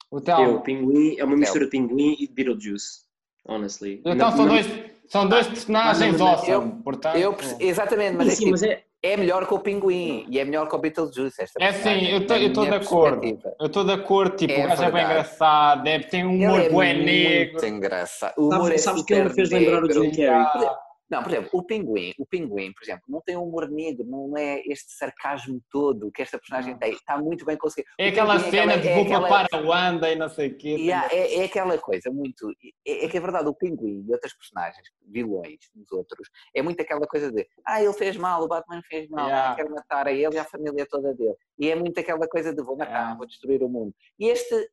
O 0.10 0.18
Eu, 0.18 0.22
Telmo. 0.22 0.56
o 0.58 0.62
pinguim 0.64 1.18
é 1.20 1.24
uma 1.24 1.36
mistura 1.36 1.66
de 1.66 1.72
pinguim 1.72 2.16
e 2.20 2.28
de 2.28 2.34
Beetlejuice. 2.34 3.06
Honestly. 3.46 4.02
Então 4.06 4.32
são 4.32 4.48
dois, 4.48 4.66
são 5.08 5.28
dois 5.28 5.48
personagens 5.48 6.20
awesome, 6.22 6.52
eu- 6.52 6.84
portanto... 6.84 7.16
Eu 7.18 7.36
exatamente, 7.60 8.16
mas, 8.18 8.34
Sim, 8.34 8.48
é, 8.48 8.52
mas 8.52 8.64
é. 8.64 8.84
é 9.04 9.18
melhor 9.18 9.48
que 9.48 9.54
o 9.54 9.60
pinguim 9.60 10.26
e 10.30 10.40
é 10.40 10.46
melhor 10.46 10.68
que 10.68 10.76
o 10.76 10.78
Beetlejuice. 10.80 11.42
Esta 11.42 11.64
É 11.64 11.72
sim, 11.72 11.90
eu 12.10 12.20
minha 12.66 12.70
de 12.70 12.76
acordo. 12.76 13.26
Eu 13.60 13.66
estou 13.68 13.84
de 13.84 13.92
acordo, 13.94 14.36
tipo, 14.36 14.54
É 14.54 14.66
o 14.66 14.68
gajo 14.70 14.84
é 14.84 14.92
bem 14.92 15.04
engraçado, 15.06 15.84
deve 15.84 16.04
ter 16.06 16.26
um 16.26 16.34
Ele 16.34 16.46
humor 16.46 16.60
é 16.62 16.70
bué 16.70 16.94
muito 16.94 17.06
negro. 17.06 17.66
engraçado. 17.68 18.34
O 18.38 18.50
humor 18.50 18.72
é 18.72 18.78
Sabes, 18.78 19.04
que 19.04 19.14
ele 19.14 19.24
me 19.24 19.30
fez 19.34 19.50
lembrar 19.52 19.84
o. 19.84 19.92
Jim 19.92 20.12
Carrey? 20.12 20.70
Não, 21.10 21.24
por 21.24 21.32
exemplo, 21.32 21.50
o 21.54 21.64
pinguim, 21.64 22.14
o 22.20 22.26
pinguim, 22.26 22.74
por 22.74 22.84
exemplo, 22.84 23.04
não 23.08 23.22
tem 23.22 23.38
um 23.38 23.44
humor 23.44 23.70
negro, 23.70 24.06
não 24.06 24.36
é 24.38 24.62
este 24.66 24.92
sarcasmo 24.92 25.62
todo 25.72 26.12
que 26.12 26.22
esta 26.22 26.38
personagem 26.38 26.74
Não. 26.74 26.80
tem. 26.80 26.92
Está 26.94 27.18
muito 27.18 27.46
bem 27.46 27.58
conseguido. 27.58 27.90
É 27.98 28.10
aquela 28.10 28.36
pinguim 28.36 28.52
cena 28.52 28.74
aquela- 28.76 28.82
de 28.82 28.88
é 28.90 28.94
vou 28.96 29.04
aquela- 29.06 29.30
papar 29.30 29.48
a 29.54 29.58
Wanda 29.68 30.12
e 30.12 30.16
não 30.16 30.30
sei 30.30 30.50
o 30.50 30.58
quê. 30.58 30.78
É, 31.12 31.40
é 31.42 31.46
aquela 31.46 31.78
coisa 31.78 32.12
muito. 32.12 32.52
É, 32.86 33.06
é 33.06 33.08
que 33.10 33.18
é 33.18 33.22
verdade, 33.22 33.48
o 33.48 33.54
pinguim 33.54 34.06
e 34.08 34.12
outras 34.12 34.34
personagens, 34.34 34.86
vilões 35.08 35.60
dos 35.74 35.92
outros, 35.92 36.30
é 36.54 36.62
muito 36.62 36.82
aquela 36.82 37.08
coisa 37.08 37.32
de 37.32 37.48
ah, 37.66 37.82
ele 37.82 37.94
fez 37.94 38.18
mal, 38.18 38.44
o 38.44 38.48
Batman 38.48 38.82
fez 38.90 39.08
mal, 39.10 39.28
Yeah. 39.28 39.52
ah, 39.52 39.56
quero 39.56 39.72
matar 39.72 40.08
a 40.08 40.12
ele 40.12 40.36
e 40.36 40.40
a 40.40 40.44
família 40.44 40.86
toda 40.90 41.14
dele. 41.14 41.36
E 41.58 41.70
é 41.70 41.76
muito 41.76 41.98
aquela 42.00 42.28
coisa 42.28 42.54
de 42.54 42.62
vou 42.62 42.76
matar, 42.78 42.92
Yeah. 42.92 43.16
vou 43.18 43.26
destruir 43.28 43.64
o 43.64 43.70
mundo. 43.70 43.94
E 44.20 44.28
este 44.28 44.70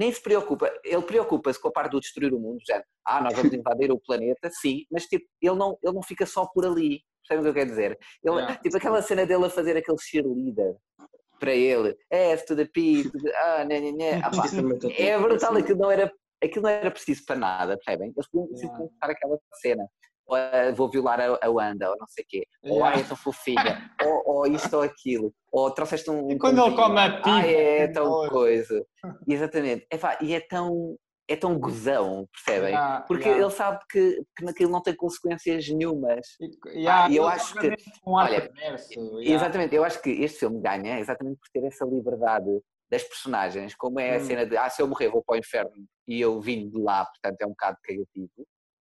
nem 0.00 0.10
se 0.10 0.22
preocupa, 0.22 0.72
ele 0.82 1.02
preocupa-se 1.02 1.60
com 1.60 1.68
a 1.68 1.72
parte 1.72 1.92
do 1.92 2.00
destruir 2.00 2.32
o 2.32 2.40
mundo, 2.40 2.58
já, 2.66 2.82
ah, 3.04 3.20
nós 3.20 3.36
vamos 3.36 3.52
invadir 3.62 3.92
o 3.92 4.00
planeta, 4.00 4.48
sim, 4.50 4.86
mas 4.90 5.04
tipo, 5.04 5.26
ele 5.42 5.54
não, 5.56 5.76
ele 5.82 5.92
não 5.92 6.02
fica 6.02 6.24
só 6.24 6.46
por 6.46 6.64
ali. 6.64 7.02
Percebem 7.28 7.40
o 7.40 7.42
que 7.42 7.48
eu 7.50 7.54
quero 7.54 7.70
dizer? 7.70 7.98
Ele, 8.24 8.36
Yeah. 8.36 8.56
Tipo 8.56 8.76
aquela 8.78 9.02
cena 9.02 9.26
dele 9.26 9.44
a 9.44 9.50
fazer 9.50 9.76
aquele 9.76 9.98
cheerleader 9.98 10.74
para 11.38 11.54
ele, 11.54 11.94
S 12.10 12.46
to 12.46 12.56
the 12.56 12.64
P, 12.64 13.04
to 13.04 13.18
the, 13.18 13.36
ah, 13.36 13.64
né, 13.66 13.78
né, 13.78 13.92
né. 13.92 14.20
Ah, 14.24 14.30
pá, 14.30 14.44
é 14.96 15.18
brutal, 15.18 15.54
aquilo 15.56 15.78
não 15.78 15.90
era, 15.90 16.10
aquilo 16.42 16.62
não 16.62 16.70
era 16.70 16.90
preciso 16.90 17.22
para 17.26 17.36
nada, 17.36 17.76
percebem? 17.76 18.12
Eles 18.16 18.28
podiam 18.30 18.58
Yeah. 18.58 18.84
estar 18.86 19.10
aquela 19.10 19.38
cena. 19.60 19.86
Ou, 20.30 20.74
vou 20.74 20.88
violar 20.88 21.20
a, 21.20 21.38
a 21.42 21.50
Wanda, 21.50 21.90
ou 21.90 21.96
não 21.98 22.06
sei 22.06 22.24
o 22.24 22.26
quê. 22.28 22.46
Ou 22.62 22.76
Yeah. 22.76 22.96
ai, 22.96 23.00
é 23.02 23.04
tão 23.04 23.16
fofinha. 23.16 23.90
ou, 24.02 24.22
ou 24.36 24.46
isto 24.46 24.74
ou 24.76 24.82
aquilo. 24.82 25.34
Ou 25.50 25.70
trouxeste 25.72 26.08
um. 26.10 26.30
E 26.30 26.38
quando 26.38 26.60
ele 26.64 26.76
come 26.76 26.98
a 27.00 27.10
pipa, 27.16 27.28
Ai, 27.28 27.54
é 27.54 27.88
tão 27.88 28.28
coisa. 28.28 28.86
Exatamente. 29.28 29.86
Epá, 29.90 30.16
e 30.22 30.32
é 30.34 30.40
tão, 30.40 30.96
é 31.28 31.34
tão 31.36 31.58
gozão, 31.58 32.28
percebem? 32.32 32.70
Yeah, 32.74 33.04
Porque 33.06 33.24
yeah. 33.28 33.44
ele 33.44 33.50
sabe 33.52 33.80
que, 33.90 34.22
que 34.36 34.44
naquilo 34.44 34.70
não 34.70 34.82
tem 34.82 34.94
consequências 34.94 35.68
nenhumas. 35.68 36.26
E- 36.40 36.86
Ah, 36.88 37.08
eu 37.10 37.24
ele 37.24 37.32
acho 37.32 37.54
que- 37.58 37.74
um 38.06 38.12
olha. 38.12 38.50
Exatamente, 39.22 39.74
eu 39.74 39.84
acho 39.84 40.00
que 40.00 40.10
este 40.10 40.38
filme 40.40 40.60
ganha 40.60 40.98
exatamente 41.00 41.38
por 41.38 41.48
ter 41.52 41.66
essa 41.66 41.84
liberdade 41.84 42.48
das 42.90 43.02
personagens, 43.04 43.74
como 43.76 44.00
é 44.00 44.16
a 44.16 44.16
Hum. 44.16 44.20
cena 44.20 44.46
de 44.46 44.56
ah, 44.56 44.68
se 44.68 44.82
eu 44.82 44.88
morrer 44.88 45.08
vou 45.08 45.22
para 45.22 45.34
o 45.34 45.38
inferno 45.38 45.72
e 46.08 46.20
eu 46.20 46.40
vim 46.40 46.68
de 46.68 46.78
lá, 46.78 47.04
portanto 47.04 47.40
é 47.40 47.46
um 47.46 47.50
bocado 47.50 47.76
cagativo, 47.84 48.30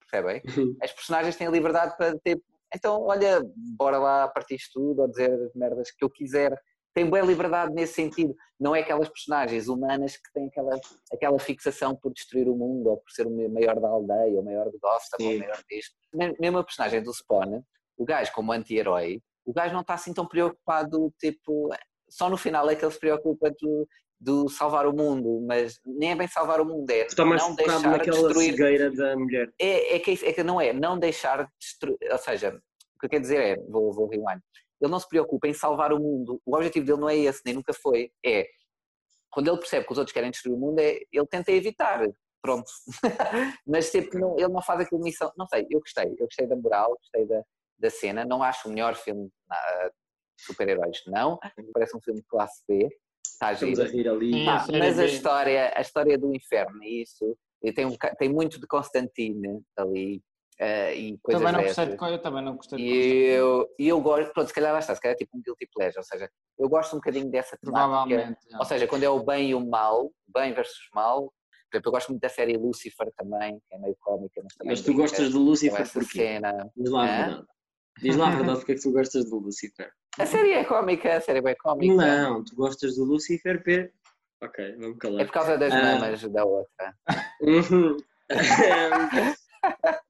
percebem? 0.09 0.41
As 0.81 0.91
personagens 0.91 1.35
têm 1.35 1.47
a 1.47 1.51
liberdade 1.51 1.95
para 1.97 2.17
ter, 2.19 2.41
então 2.73 3.01
olha, 3.03 3.41
bora 3.55 3.97
lá 3.97 4.27
partir 4.27 4.55
isto 4.55 4.79
tudo 4.79 5.01
ou 5.01 5.07
dizer 5.07 5.31
as 5.31 5.53
merdas 5.53 5.91
que 5.91 6.03
eu 6.03 6.09
quiser. 6.09 6.59
Tem 6.93 7.07
boa 7.07 7.21
liberdade 7.21 7.71
nesse 7.73 7.93
sentido, 7.93 8.35
não 8.59 8.75
é 8.75 8.79
aquelas 8.79 9.07
personagens 9.07 9.67
humanas 9.67 10.17
que 10.17 10.33
têm 10.33 10.47
aquela, 10.47 10.79
aquela 11.13 11.39
fixação 11.39 11.95
por 11.95 12.11
destruir 12.11 12.47
o 12.49 12.55
mundo 12.55 12.87
ou 12.89 12.97
por 12.97 13.11
ser 13.11 13.27
o 13.27 13.49
maior 13.49 13.79
da 13.79 13.87
aldeia, 13.87 14.33
ou 14.33 14.41
o 14.41 14.45
maior 14.45 14.69
de 14.69 14.77
Gotham, 14.79 15.17
ou 15.21 15.35
o 15.35 15.39
maior 15.39 15.63
disto. 15.69 15.95
Mesmo 16.39 16.57
a 16.57 16.63
personagem 16.63 17.03
do 17.03 17.13
Spawn, 17.13 17.61
o 17.95 18.05
gajo 18.05 18.31
como 18.33 18.51
anti-herói, 18.51 19.21
o 19.45 19.53
gajo 19.53 19.73
não 19.73 19.81
está 19.81 19.93
assim 19.93 20.13
tão 20.13 20.27
preocupado, 20.27 21.13
tipo, 21.19 21.69
só 22.09 22.29
no 22.29 22.37
final 22.37 22.69
é 22.69 22.75
que 22.75 22.83
ele 22.83 22.91
se 22.91 22.99
preocupa 22.99 23.51
do, 23.51 23.87
do 24.19 24.49
salvar 24.49 24.85
o 24.85 24.93
mundo, 24.93 25.41
mas 25.47 25.79
nem 25.85 26.11
é 26.11 26.15
bem 26.15 26.27
salvar 26.27 26.59
o 26.59 26.65
mundo, 26.65 26.89
é 26.91 27.05
Está 27.05 27.23
mais 27.23 27.41
não 27.41 27.55
deixar 27.55 27.79
naquela 27.79 28.27
destruir. 28.27 28.51
cegueira 28.51 28.91
da 28.91 29.15
mulher. 29.15 29.53
É, 29.57 29.95
é, 29.95 29.99
que, 29.99 30.11
é 30.11 30.33
que 30.33 30.43
não 30.43 30.59
é, 30.59 30.73
não 30.73 30.99
deixar 30.99 31.49
destruir, 31.57 31.97
ou 32.11 32.17
seja, 32.17 32.49
o 32.95 32.99
que 32.99 33.05
eu 33.05 33.09
quero 33.09 33.21
dizer 33.21 33.41
é, 33.41 33.55
vou, 33.69 33.93
vou 33.93 34.09
rewind, 34.09 34.41
ele 34.81 34.91
não 34.91 34.99
se 34.99 35.07
preocupa 35.07 35.47
em 35.47 35.53
salvar 35.53 35.93
o 35.93 35.99
mundo, 35.99 36.41
o 36.45 36.55
objetivo 36.55 36.85
dele 36.85 36.99
não 36.99 37.09
é 37.09 37.17
esse, 37.17 37.41
nem 37.45 37.55
nunca 37.55 37.73
foi, 37.73 38.11
é, 38.25 38.45
quando 39.31 39.47
ele 39.47 39.57
percebe 39.57 39.85
que 39.85 39.91
os 39.91 39.97
outros 39.97 40.13
querem 40.13 40.31
destruir 40.31 40.55
o 40.55 40.59
mundo, 40.59 40.79
é, 40.79 40.99
ele 41.11 41.27
tenta 41.27 41.51
evitar, 41.51 42.05
pronto, 42.41 42.69
mas 43.65 43.89
tipo, 43.89 44.19
não, 44.19 44.37
ele 44.37 44.49
não 44.49 44.61
faz 44.61 44.81
aquilo 44.81 45.01
missão, 45.01 45.31
não 45.37 45.47
sei, 45.47 45.65
eu 45.69 45.79
gostei, 45.79 46.11
eu 46.19 46.25
gostei 46.25 46.45
da 46.45 46.57
moral, 46.57 46.97
gostei 46.97 47.25
da, 47.25 47.41
da 47.77 47.89
cena, 47.89 48.25
não 48.25 48.43
acho 48.43 48.67
o 48.67 48.71
melhor 48.71 48.95
filme 48.95 49.29
ah, 49.49 49.89
de 50.37 50.43
super-heróis, 50.43 51.01
não, 51.07 51.39
parece 51.73 51.95
um 51.95 52.01
filme 52.01 52.19
de 52.19 52.27
classe 52.27 52.61
B, 52.67 52.89
está 53.25 53.53
Estamos 53.53 53.77
giro, 53.77 53.89
a 53.89 53.91
rir 53.91 54.09
ali. 54.09 54.45
Pá, 54.45 54.59
série 54.59 54.79
mas 54.79 54.99
a 54.99 55.01
B. 55.03 55.07
história, 55.07 55.73
a 55.75 55.81
história 55.81 56.17
do 56.17 56.35
inferno 56.35 56.83
e 56.83 57.01
isso, 57.03 57.37
e 57.63 57.71
tem, 57.73 57.85
um, 57.85 57.95
tem 58.17 58.29
muito 58.29 58.59
de 58.59 58.67
Constantine 58.67 59.61
ali 59.77 60.21
eh, 60.59 60.95
e 60.95 61.17
coisas 61.19 61.41
Também 61.41 61.53
não 61.53 61.63
gostei 61.63 61.85
dessas. 61.85 61.93
de 61.93 61.97
coisa, 61.99 62.15
eu 62.15 62.21
também 62.21 62.43
não 62.43 62.55
gostei 62.55 62.77
de 62.77 62.83
E 62.83 63.25
eu, 63.31 63.67
e 63.79 63.87
eu 63.87 64.01
gosto, 64.01 64.31
pronto, 64.33 64.47
se 64.47 64.53
calhar 64.53 64.73
lá 64.73 64.79
está, 64.79 64.93
se 64.95 65.01
calhar 65.01 65.13
é 65.15 65.17
tipo 65.17 65.37
um 65.37 65.41
guilty 65.41 65.67
pleasure, 65.73 65.99
ou 65.99 66.03
seja, 66.03 66.29
eu 66.57 66.69
gosto 66.69 66.93
um 66.93 66.99
bocadinho 66.99 67.29
dessa 67.29 67.57
temática, 67.57 67.87
Provavelmente. 67.97 68.39
ou 68.57 68.65
seja, 68.65 68.87
quando 68.87 69.03
é 69.03 69.09
o 69.09 69.23
bem 69.23 69.49
e 69.49 69.55
o 69.55 69.65
mal, 69.65 70.11
bem 70.27 70.53
versus 70.53 70.87
mal, 70.93 71.33
por 71.71 71.77
exemplo, 71.77 71.89
eu 71.89 71.91
gosto 71.91 72.09
muito 72.09 72.21
da 72.21 72.29
série 72.29 72.57
Lucifer 72.57 73.11
também, 73.15 73.59
que 73.67 73.75
é 73.75 73.77
meio 73.77 73.95
cómica, 73.99 74.41
mas 74.43 74.55
também 74.55 74.71
Mas 74.71 74.81
tu 74.81 74.93
gostas 74.93 75.29
de 75.29 75.35
Lucifer 75.37 75.93
porquê? 75.93 76.17
cena. 76.17 76.71
Diz 76.75 76.89
lá 76.89 77.03
a 77.03 77.05
verdade. 77.05 77.47
Diz 78.01 78.15
lá 78.17 78.27
a 78.27 78.35
verdade 78.35 78.57
porque 78.59 78.71
é 78.71 78.75
que 78.75 78.81
tu 78.81 78.91
gostas 78.91 79.29
do 79.29 79.37
Lucifer. 79.37 79.91
A 80.17 80.25
série 80.25 80.51
é 80.53 80.63
cómica, 80.65 81.15
a 81.17 81.21
série 81.21 81.39
é 81.39 81.41
bem 81.41 81.55
cómica. 81.55 81.93
Não, 81.93 82.43
tu 82.43 82.55
gostas 82.55 82.95
do 82.95 83.03
Lucifer 83.05 83.63
P. 83.63 83.91
Ok, 84.41 84.75
vamos 84.77 84.95
É 84.95 84.99
calar. 84.99 85.25
por 85.25 85.31
causa 85.33 85.57
das 85.57 85.73
Ah. 85.73 85.81
mamas 85.81 86.21
da 86.23 86.45
outra. 86.45 86.95
Uhum. 87.41 87.97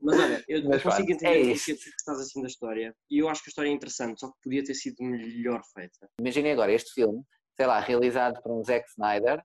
Mas 0.01 0.19
olha, 0.19 0.43
eu 0.47 0.63
Mas 0.69 0.83
consigo 0.83 1.07
pronto, 1.07 1.11
entender 1.25 1.49
é 1.49 1.51
é 1.51 1.55
que 1.55 1.71
estás 1.71 2.19
assim 2.19 2.41
da 2.41 2.47
história. 2.47 2.95
E 3.09 3.17
eu 3.19 3.27
acho 3.27 3.41
que 3.43 3.49
a 3.49 3.51
história 3.51 3.69
é 3.69 3.71
interessante, 3.73 4.19
só 4.19 4.27
que 4.27 4.37
podia 4.43 4.63
ter 4.63 4.75
sido 4.75 5.03
melhor 5.03 5.61
feita. 5.73 6.07
Imaginem 6.19 6.51
agora 6.51 6.71
este 6.71 6.93
filme, 6.93 7.23
sei 7.55 7.65
lá, 7.65 7.79
realizado 7.79 8.41
por 8.43 8.51
um 8.51 8.63
Zack 8.63 8.87
Snyder, 8.89 9.43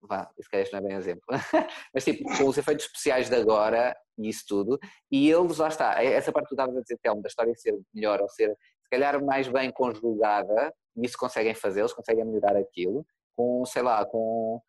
vá, 0.00 0.30
se 0.40 0.48
calhar 0.48 0.62
este 0.64 0.72
não 0.72 0.80
é 0.80 0.88
bem 0.88 0.96
exemplo, 0.96 1.22
mas 1.94 2.04
tipo, 2.04 2.24
com 2.38 2.48
os 2.48 2.56
efeitos 2.58 2.86
especiais 2.86 3.28
de 3.28 3.36
agora 3.36 3.94
e 4.18 4.28
isso 4.30 4.44
tudo, 4.48 4.78
e 5.10 5.30
eles, 5.30 5.58
lá 5.58 5.68
está, 5.68 6.02
essa 6.02 6.32
parte 6.32 6.46
que 6.48 6.54
tu 6.56 6.58
estavas 6.58 6.76
a 6.76 6.80
dizer, 6.80 6.98
Telmo, 7.02 7.22
da 7.22 7.28
história 7.28 7.54
ser 7.54 7.78
melhor 7.94 8.20
ou 8.20 8.28
ser, 8.30 8.48
se 8.50 8.56
calhar, 8.92 9.22
mais 9.24 9.48
bem 9.48 9.70
conjugada, 9.72 10.72
e 10.96 11.06
isso 11.06 11.16
conseguem 11.18 11.54
fazer, 11.54 11.80
eles 11.80 11.92
conseguem 11.94 12.24
melhorar 12.24 12.56
aquilo, 12.56 13.04
com, 13.34 13.64
sei 13.64 13.82
lá, 13.82 14.04
com 14.04 14.60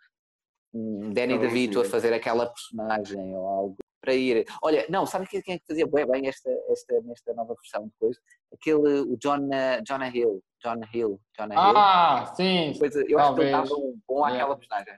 um 0.74 1.12
Danny 1.14 1.34
Talvez 1.34 1.54
DeVito 1.54 1.82
a 1.82 1.86
fazer 1.86 2.14
aquela 2.14 2.48
personagem 2.48 3.36
ou 3.36 3.46
algo 3.48 3.76
para 4.02 4.14
ir. 4.14 4.46
Olha, 4.62 4.86
não, 4.90 5.06
sabe 5.06 5.28
quem 5.28 5.40
é 5.48 5.58
que 5.60 5.66
fazia 5.68 5.86
bem, 5.88 6.06
bem 6.06 6.28
esta, 6.28 6.50
esta, 6.70 7.02
nesta 7.02 7.34
nova 7.34 7.54
versão 7.54 7.88
depois? 7.88 8.18
Aquele, 8.54 9.02
o 9.02 9.18
John, 9.18 9.50
eh, 9.54 9.82
Jonah 9.86 10.10
Hill, 10.10 10.42
John 10.62 10.80
Hill, 10.94 11.20
Jonah 11.38 11.56
Hill. 11.56 11.78
Ah, 11.78 12.34
sim. 12.36 12.74
Coisa, 12.80 13.04
eu 13.08 13.20
acho 13.20 13.36
que 13.36 13.42
ele 13.42 13.52
Talvez. 13.52 13.70
dava 13.70 13.82
um 13.82 14.00
bom 14.08 14.24
àquela 14.24 14.40
Yeah. 14.40 14.56
personagem. 14.56 14.94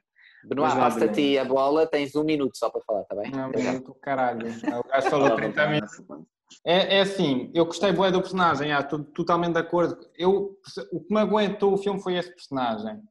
Benoit, 0.45 0.75
basta 0.75 1.05
a 1.05 1.11
ti 1.11 1.38
a 1.39 1.45
bola, 1.45 1.88
tens 1.88 2.15
um 2.15 2.23
minuto 2.23 2.55
só 2.55 2.69
para 2.69 2.81
falar, 2.81 3.01
está 3.01 3.15
bem? 3.15 3.31
Não, 3.31 3.51
mas 3.51 3.79
do 3.81 3.95
caralho. 3.95 4.47
O 4.47 4.88
gajo 4.88 5.09
falou 5.09 5.35
30 5.35 5.67
minutos. 5.67 6.03
É, 6.65 6.97
é 6.97 7.01
assim, 7.01 7.51
eu 7.53 7.65
gostei 7.65 7.91
bué 7.91 8.12
do 8.12 8.21
personagem, 8.21 8.71
estou 8.71 9.03
totalmente 9.03 9.53
de 9.53 9.60
acordo. 9.60 9.97
Eu, 10.17 10.58
o 10.91 10.99
que 10.99 11.13
me 11.13 11.19
aguentou 11.19 11.73
o 11.73 11.77
filme 11.77 12.01
foi 12.01 12.15
esse 12.17 12.29
personagem. 12.34 13.01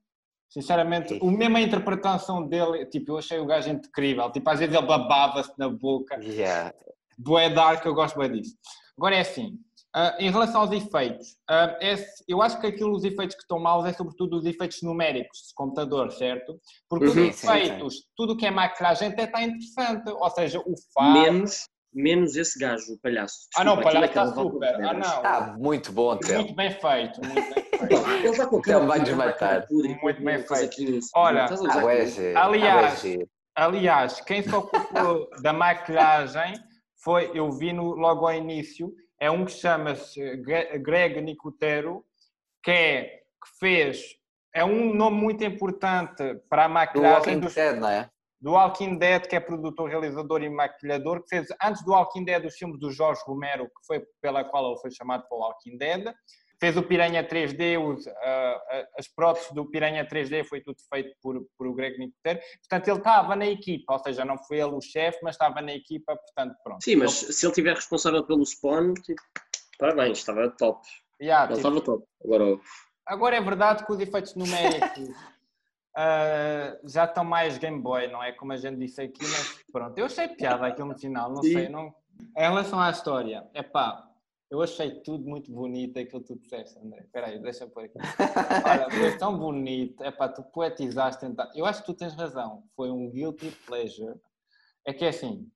Sinceramente, 0.48 1.18
o 1.20 1.30
mesmo 1.30 1.56
a 1.56 1.60
interpretação 1.60 2.46
dele, 2.46 2.86
tipo, 2.86 3.12
eu 3.12 3.18
achei 3.18 3.38
o 3.40 3.46
gajo 3.46 3.68
incrível. 3.70 4.30
Tipo, 4.30 4.50
às 4.50 4.60
vezes 4.60 4.74
ele 4.74 4.86
babava-se 4.86 5.52
na 5.58 5.68
boca. 5.68 6.16
Yeah. 6.22 6.72
Bué 7.18 7.50
dark, 7.50 7.84
eu 7.84 7.94
gosto 7.94 8.18
bem 8.18 8.30
disso. 8.30 8.56
Agora 8.96 9.16
é 9.16 9.20
assim, 9.20 9.58
ah, 9.92 10.16
em 10.20 10.30
relação 10.30 10.60
aos 10.60 10.70
efeitos, 10.70 11.36
ah, 11.48 11.76
esse- 11.80 12.24
eu 12.28 12.40
acho 12.40 12.60
que 12.60 12.66
aquilo, 12.68 12.92
os 12.94 13.02
efeitos 13.04 13.34
que 13.34 13.42
estão 13.42 13.58
maus 13.58 13.84
é 13.84 13.92
sobretudo 13.92 14.36
os 14.36 14.44
efeitos 14.46 14.80
numéricos 14.82 15.38
de 15.48 15.54
computador, 15.54 16.12
certo? 16.12 16.60
Porque 16.88 17.06
os 17.06 17.16
Uhum, 17.16 17.24
sim, 17.26 17.32
sim. 17.32 17.46
efeitos, 17.48 18.04
tudo 18.16 18.34
o 18.34 18.36
que 18.36 18.46
é 18.46 18.50
maquilhagem 18.52 19.08
até 19.08 19.24
está 19.24 19.42
interessante. 19.42 20.08
Ou 20.08 20.30
seja, 20.30 20.60
o 20.60 20.74
faro, 20.92 21.12
Menos 21.12 21.68
menos 21.94 22.36
esse 22.36 22.58
gajo, 22.58 22.92
o 22.94 22.98
palhaço. 22.98 23.46
Ah, 23.56 23.64
não, 23.64 23.74
o 23.74 23.76
Desculpa, 23.76 23.92
palhaço 24.00 24.12
está 24.12 24.22
é 24.22 24.24
que 24.24 24.40
super. 24.40 24.74
Ah, 24.84 24.94
não. 24.94 25.24
Ah, 25.24 25.56
muito 25.58 25.92
bom. 25.92 26.18
Muito 26.34 26.54
bem 26.54 26.70
feito, 26.70 27.20
muito 27.24 27.54
bem 27.54 27.64
feito. 27.88 28.08
Ele 28.10 28.28
está 28.28 28.46
com 28.46 28.60
Telmo 28.60 28.86
vai 28.88 28.98
ele 28.98 29.10
está 29.10 29.14
com 29.16 29.24
desmatar. 29.24 29.66
Muito 29.70 30.22
bem 30.22 30.38
feito. 30.42 31.00
Olha, 31.14 31.44
Ah, 31.44 32.04
giro. 32.06 32.38
Aliás, 32.38 32.92
Ah, 32.92 32.96
giro. 32.96 33.28
Aliás, 33.56 34.20
quem 34.22 34.42
se 34.42 34.52
ocupou 34.54 35.28
da 35.42 35.52
maquilhagem 35.52 36.54
foi, 37.02 37.30
eu 37.34 37.50
vi 37.52 37.72
no, 37.72 37.94
logo 37.94 38.26
ao 38.26 38.34
início, 38.34 38.92
é 39.20 39.30
um 39.30 39.44
que 39.44 39.52
chama-se 39.52 40.36
Gre- 40.38 40.78
Greg 40.78 41.20
Nicotero, 41.20 42.04
que, 42.62 42.70
é, 42.70 43.02
que 43.04 43.58
fez, 43.60 44.00
é 44.54 44.64
um 44.64 44.92
nome 44.94 45.16
muito 45.20 45.44
importante 45.44 46.22
para 46.48 46.64
a 46.64 46.68
Do 46.68 46.74
maquilhagem 46.74 47.34
Walking 47.34 47.40
dos- 47.40 47.54
Dead, 47.54 47.76
não 47.78 47.88
é? 47.88 48.08
Do 48.40 48.52
Walking 48.52 48.98
Dead, 48.98 49.26
que 49.26 49.36
é 49.36 49.40
produtor, 49.40 49.88
realizador 49.88 50.42
e 50.42 50.48
maquilhador, 50.48 51.22
que 51.22 51.28
fez 51.28 51.48
antes 51.62 51.84
do 51.84 51.92
Walking 51.92 52.24
Dead 52.24 52.44
os 52.44 52.54
filmes 52.56 52.78
do 52.78 52.90
Jorge 52.90 53.20
Romero, 53.26 53.66
que 53.66 53.86
foi 53.86 54.04
pela 54.20 54.44
qual 54.44 54.70
ele 54.70 54.80
foi 54.80 54.90
chamado 54.90 55.26
para 55.28 55.36
o 55.36 55.40
Walking 55.40 55.78
Dead. 55.78 56.12
Fez 56.60 56.76
o 56.76 56.82
Piranha 56.82 57.26
3D, 57.26 57.78
os, 57.78 58.06
ah, 58.06 58.86
as 58.98 59.08
próteses 59.08 59.50
do 59.52 59.68
Piranha 59.70 60.06
3D 60.06 60.44
foi 60.44 60.60
tudo 60.60 60.76
feito 60.92 61.14
por, 61.20 61.44
por 61.58 61.66
o 61.66 61.74
Greg 61.74 61.98
Nicotero. 61.98 62.38
Portanto, 62.60 62.88
ele 62.88 62.98
estava 62.98 63.36
na 63.36 63.46
equipa, 63.46 63.92
ou 63.92 63.98
seja, 63.98 64.24
não 64.24 64.38
foi 64.38 64.58
ele 64.58 64.74
o 64.74 64.80
chefe, 64.80 65.18
mas 65.22 65.34
estava 65.34 65.60
na 65.60 65.74
equipa, 65.74 66.16
portanto, 66.16 66.56
pronto. 66.62 66.82
Sim, 66.82 66.96
mas 66.96 67.12
se 67.12 67.44
ele 67.44 67.50
estiver 67.50 67.74
responsável 67.74 68.24
pelo 68.24 68.44
spawn, 68.44 68.94
tipo, 68.94 69.20
parabéns, 69.78 70.18
estava 70.18 70.48
top. 70.50 70.80
Yeah, 71.20 71.46
Ele 71.52 71.56
tipo, 71.56 71.68
estava 71.68 71.84
top. 71.84 72.06
Agora, 72.24 72.60
Agora 73.06 73.36
é 73.36 73.40
verdade 73.40 73.84
que 73.84 73.92
os 73.92 74.00
efeitos 74.00 74.34
numéricos 74.34 75.08
ah, 75.96 76.76
já 76.84 77.04
estão 77.04 77.24
mais 77.24 77.58
Game 77.58 77.80
Boy, 77.80 78.08
não 78.08 78.22
é? 78.22 78.32
Como 78.32 78.52
a 78.52 78.56
gente 78.56 78.78
disse 78.78 79.00
aqui, 79.00 79.22
mas 79.22 79.62
pronto, 79.72 79.96
eu 79.98 80.06
achei 80.06 80.28
piada 80.28 80.66
aquilo 80.66 80.88
no 80.88 80.98
final, 80.98 81.30
não 81.30 81.42
Sim. 81.42 81.52
sei. 81.52 81.68
Não... 81.68 81.94
Em 82.36 82.40
relação 82.42 82.80
à 82.80 82.90
história, 82.90 83.48
é 83.54 83.62
pá, 83.62 84.08
eu 84.50 84.62
achei 84.62 85.00
tudo 85.00 85.28
muito 85.28 85.50
bonito 85.52 85.98
aquilo 85.98 86.20
que 86.22 86.28
tu 86.34 86.38
disseste, 86.38 86.78
André. 86.78 87.00
Espera 87.00 87.26
aí, 87.28 87.38
deixa 87.40 87.64
eu 87.64 87.70
pôr 87.70 87.84
aqui. 87.84 87.98
Olha, 88.64 88.90
foi 88.90 89.18
tão 89.18 89.36
bonito, 89.36 90.02
é 90.04 90.10
pá, 90.10 90.28
tu 90.28 90.42
poetizaste. 90.42 91.20
Tentar... 91.20 91.50
Eu 91.54 91.66
acho 91.66 91.80
que 91.80 91.86
tu 91.86 91.94
tens 91.94 92.14
razão, 92.14 92.62
foi 92.76 92.90
um 92.90 93.10
guilty 93.10 93.50
pleasure. 93.66 94.14
É 94.86 94.92
que 94.92 95.04
é 95.04 95.08
assim, 95.08 95.50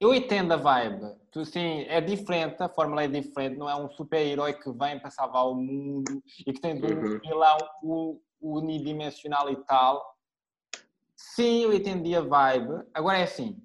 eu 0.00 0.14
entendo 0.14 0.52
a 0.52 0.56
vibe. 0.56 1.14
Tu, 1.30 1.44
sim, 1.44 1.82
é 1.88 2.00
diferente, 2.00 2.62
a 2.62 2.68
fórmula 2.68 3.02
é 3.04 3.08
diferente. 3.08 3.56
Não 3.58 3.68
é 3.68 3.74
um 3.74 3.90
super-herói 3.90 4.54
que 4.54 4.70
vem 4.72 4.98
para 5.00 5.10
salvar 5.10 5.46
o 5.48 5.54
mundo 5.54 6.22
e 6.46 6.52
que 6.52 6.60
tem 6.60 6.74
um 6.74 6.86
Uhum. 6.86 7.18
vilão 7.20 7.58
u- 7.82 8.20
unidimensional 8.44 9.50
e 9.50 9.56
tal. 9.64 10.04
Sim, 11.16 11.62
eu 11.62 11.72
entendi 11.72 12.14
a 12.14 12.20
vibe. 12.20 12.84
Agora 12.92 13.18
é 13.18 13.22
assim. 13.24 13.56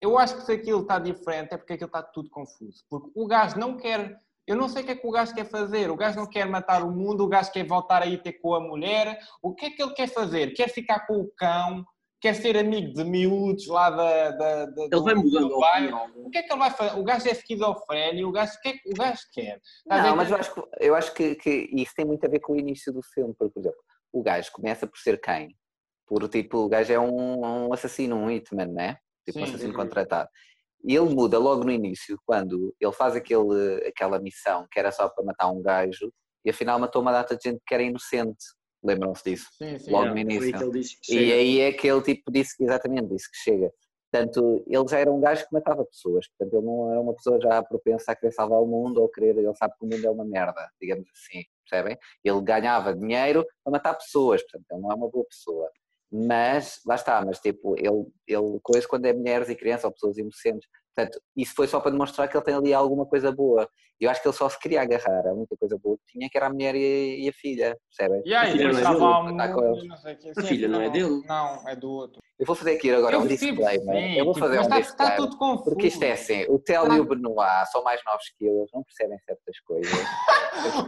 Eu 0.00 0.18
acho 0.18 0.36
que 0.36 0.42
se 0.42 0.52
aquilo 0.52 0.80
está 0.82 0.98
diferente 0.98 1.52
é 1.52 1.56
porque 1.58 1.74
aquilo 1.74 1.88
está 1.88 2.02
tudo 2.02 2.30
confuso. 2.30 2.84
Porque 2.88 3.10
o 3.14 3.26
gajo 3.26 3.58
não 3.58 3.76
quer. 3.76 4.18
Eu 4.46 4.56
não 4.56 4.68
sei 4.68 4.82
o 4.82 4.86
que 4.86 4.92
é 4.92 4.96
que 4.96 5.06
o 5.06 5.10
gajo 5.10 5.34
quer 5.34 5.44
fazer. 5.44 5.90
O 5.90 5.96
gajo 5.96 6.16
não 6.18 6.26
quer 6.26 6.46
matar 6.46 6.82
o 6.82 6.90
mundo, 6.90 7.22
o 7.24 7.28
gajo 7.28 7.52
quer 7.52 7.66
voltar 7.66 8.02
aí 8.02 8.16
ter 8.18 8.32
com 8.34 8.54
a 8.54 8.60
mulher. 8.60 9.18
O 9.42 9.54
que 9.54 9.66
é 9.66 9.70
que 9.70 9.82
ele 9.82 9.92
quer 9.92 10.08
fazer? 10.08 10.52
Quer 10.54 10.68
ficar 10.68 11.06
com 11.06 11.20
o 11.20 11.30
cão? 11.36 11.84
Quer 12.18 12.34
ser 12.34 12.56
amigo 12.56 12.92
de 12.92 13.04
miúdos 13.04 13.66
lá 13.66 13.88
da. 13.90 14.30
da, 14.32 14.66
da 14.66 14.82
ele 14.84 15.00
vai 15.00 15.14
do- 15.14 15.22
mudando 15.22 15.48
do 15.48 15.56
a 15.56 15.60
bairro? 15.70 15.96
opinião. 15.98 16.26
O 16.26 16.30
que 16.30 16.38
é 16.38 16.42
que 16.42 16.52
ele 16.52 16.58
vai 16.58 16.70
fazer? 16.70 16.98
O 16.98 17.04
gajo 17.04 17.28
é 17.28 17.32
esquizofrénio, 17.32 18.28
o 18.28 18.32
gajo, 18.32 18.52
o 18.56 18.60
que 18.60 18.68
é 18.68 18.72
que 18.72 18.90
o 18.90 18.94
gajo 18.94 19.22
quer? 19.32 19.60
Está 19.62 19.96
ver? 20.02 20.08
Não, 20.08 20.16
mas 20.16 20.30
eu 20.30 20.36
acho, 20.36 20.54
que, 20.54 20.62
eu 20.80 20.94
acho 20.94 21.14
que, 21.14 21.34
que 21.36 21.70
isso 21.72 21.92
tem 21.94 22.04
muito 22.04 22.24
a 22.26 22.28
ver 22.28 22.40
com 22.40 22.54
o 22.54 22.58
início 22.58 22.92
do 22.92 23.02
filme, 23.02 23.34
porque, 23.38 23.52
por 23.54 23.60
exemplo, 23.60 23.78
o 24.12 24.22
gajo 24.22 24.50
começa 24.52 24.86
por 24.86 24.98
ser 24.98 25.20
quem? 25.20 25.56
Por 26.06 26.28
tipo, 26.28 26.58
o 26.58 26.68
gajo 26.68 26.92
é 26.92 26.98
um, 26.98 27.66
um 27.68 27.72
assassino, 27.72 28.16
um 28.16 28.30
hitman, 28.30 28.66
né? 28.66 28.96
Tipo 29.24 29.40
um 29.40 29.44
Sim. 29.44 29.48
assassino 29.50 29.72
Uhum. 29.72 29.78
contratado. 29.78 30.28
E 30.82 30.94
ele 30.96 31.14
muda 31.14 31.38
logo 31.38 31.62
no 31.62 31.70
início, 31.70 32.18
quando 32.24 32.74
ele 32.80 32.92
faz 32.92 33.14
aquele, 33.14 33.86
aquela 33.86 34.18
missão 34.18 34.66
que 34.70 34.78
era 34.78 34.90
só 34.90 35.08
para 35.08 35.24
matar 35.24 35.50
um 35.50 35.60
gajo, 35.62 36.12
e 36.44 36.50
afinal 36.50 36.78
matou 36.78 37.02
uma 37.02 37.12
data 37.12 37.36
de 37.36 37.50
gente 37.50 37.60
que 37.66 37.74
era 37.74 37.82
inocente. 37.82 38.44
Lembram-se 38.82 39.22
disso? 39.24 39.48
Sim, 39.52 39.78
sim. 39.78 39.90
Logo 39.90 40.06
Yeah, 40.06 40.14
no 40.14 40.20
início. 40.32 40.72
E 41.10 41.32
aí 41.32 41.60
é 41.60 41.72
que 41.72 41.86
ele 41.86 42.00
tipo 42.02 42.32
disse 42.32 42.54
exatamente 42.62 43.08
disse 43.08 43.30
que 43.30 43.36
chega. 43.36 43.70
Portanto, 44.10 44.64
ele 44.66 44.88
já 44.88 44.98
era 44.98 45.12
um 45.12 45.20
gajo 45.20 45.46
que 45.46 45.52
matava 45.54 45.84
pessoas, 45.84 46.26
portanto 46.28 46.54
ele 46.54 46.66
não 46.66 46.90
era 46.90 47.00
uma 47.00 47.14
pessoa 47.14 47.40
já 47.40 47.62
propensa 47.62 48.10
a 48.10 48.16
querer 48.16 48.32
salvar 48.32 48.60
o 48.60 48.66
mundo 48.66 49.00
ou 49.00 49.08
querer, 49.08 49.38
ele 49.38 49.54
sabe 49.54 49.74
que 49.78 49.84
o 49.84 49.88
mundo 49.88 50.04
é 50.04 50.10
uma 50.10 50.24
merda, 50.24 50.68
digamos 50.80 51.06
assim, 51.14 51.44
percebem? 51.68 51.96
Ele 52.24 52.40
ganhava 52.40 52.92
dinheiro 52.92 53.46
para 53.62 53.70
matar 53.70 53.94
pessoas, 53.94 54.42
portanto 54.42 54.66
ele 54.68 54.80
não 54.80 54.90
é 54.90 54.94
uma 54.94 55.08
boa 55.08 55.24
pessoa. 55.26 55.70
Mas, 56.12 56.80
lá 56.84 56.96
está, 56.96 57.24
mas 57.24 57.38
tipo, 57.38 57.76
ele, 57.78 58.04
ele 58.26 58.58
coisa 58.64 58.86
quando 58.88 59.06
é 59.06 59.12
mulheres 59.12 59.48
e 59.48 59.54
crianças 59.54 59.84
ou 59.84 59.92
pessoas 59.92 60.18
inocentes, 60.18 60.68
portanto, 60.92 61.22
isso 61.36 61.54
foi 61.54 61.68
só 61.68 61.78
para 61.78 61.92
demonstrar 61.92 62.28
que 62.28 62.36
ele 62.36 62.44
tem 62.44 62.54
ali 62.54 62.74
alguma 62.74 63.06
coisa 63.06 63.30
boa. 63.30 63.68
Eu 64.00 64.10
acho 64.10 64.20
que 64.20 64.26
ele 64.26 64.36
só 64.36 64.48
se 64.48 64.58
queria 64.58 64.82
agarrar 64.82 65.28
a 65.28 65.32
única 65.32 65.56
coisa 65.56 65.78
boa 65.80 65.96
que 65.98 66.14
tinha, 66.14 66.28
que 66.28 66.36
era 66.36 66.46
a 66.46 66.50
mulher 66.50 66.74
e, 66.74 67.26
e 67.26 67.28
a 67.28 67.32
filha, 67.32 67.78
percebem? 67.96 68.22
E 68.24 68.34
aí, 68.34 68.48
A 68.48 68.52
filha 68.52 68.68
não 68.72 68.80
é 68.80 68.80
dele, 68.80 69.36
tá 69.36 70.34
não 70.34 70.46
filha 70.48 70.68
não 70.68 70.80
é 70.80 70.90
dele. 70.90 71.22
Não, 71.26 71.68
é 71.68 71.76
do 71.76 71.90
outro. 71.92 72.20
Eu 72.40 72.46
vou 72.46 72.56
fazer 72.56 72.76
aqui 72.76 72.90
agora 72.90 73.18
um 73.18 73.26
percebo, 73.28 73.58
disclaimer. 73.58 73.96
sim, 74.02 74.18
Eu 74.18 74.24
vou 74.24 74.32
tipo, 74.32 74.46
fazer 74.46 74.56
mas 74.56 74.66
um 74.66 74.70
está, 74.70 74.80
disclaimer. 74.80 75.14
está 75.14 75.26
tudo 75.26 75.36
confuso. 75.36 75.64
Porque 75.64 75.86
isto 75.88 76.02
é 76.02 76.12
assim, 76.12 76.46
o 76.48 76.58
Tel 76.58 76.90
e 76.94 76.98
o 77.00 77.04
Benoit 77.04 77.70
são 77.70 77.84
mais 77.84 78.00
novos 78.06 78.24
que 78.38 78.46
eu, 78.46 78.56
eles 78.60 78.70
não 78.72 78.82
percebem 78.82 79.18
certas 79.26 79.60
coisas. 79.60 79.92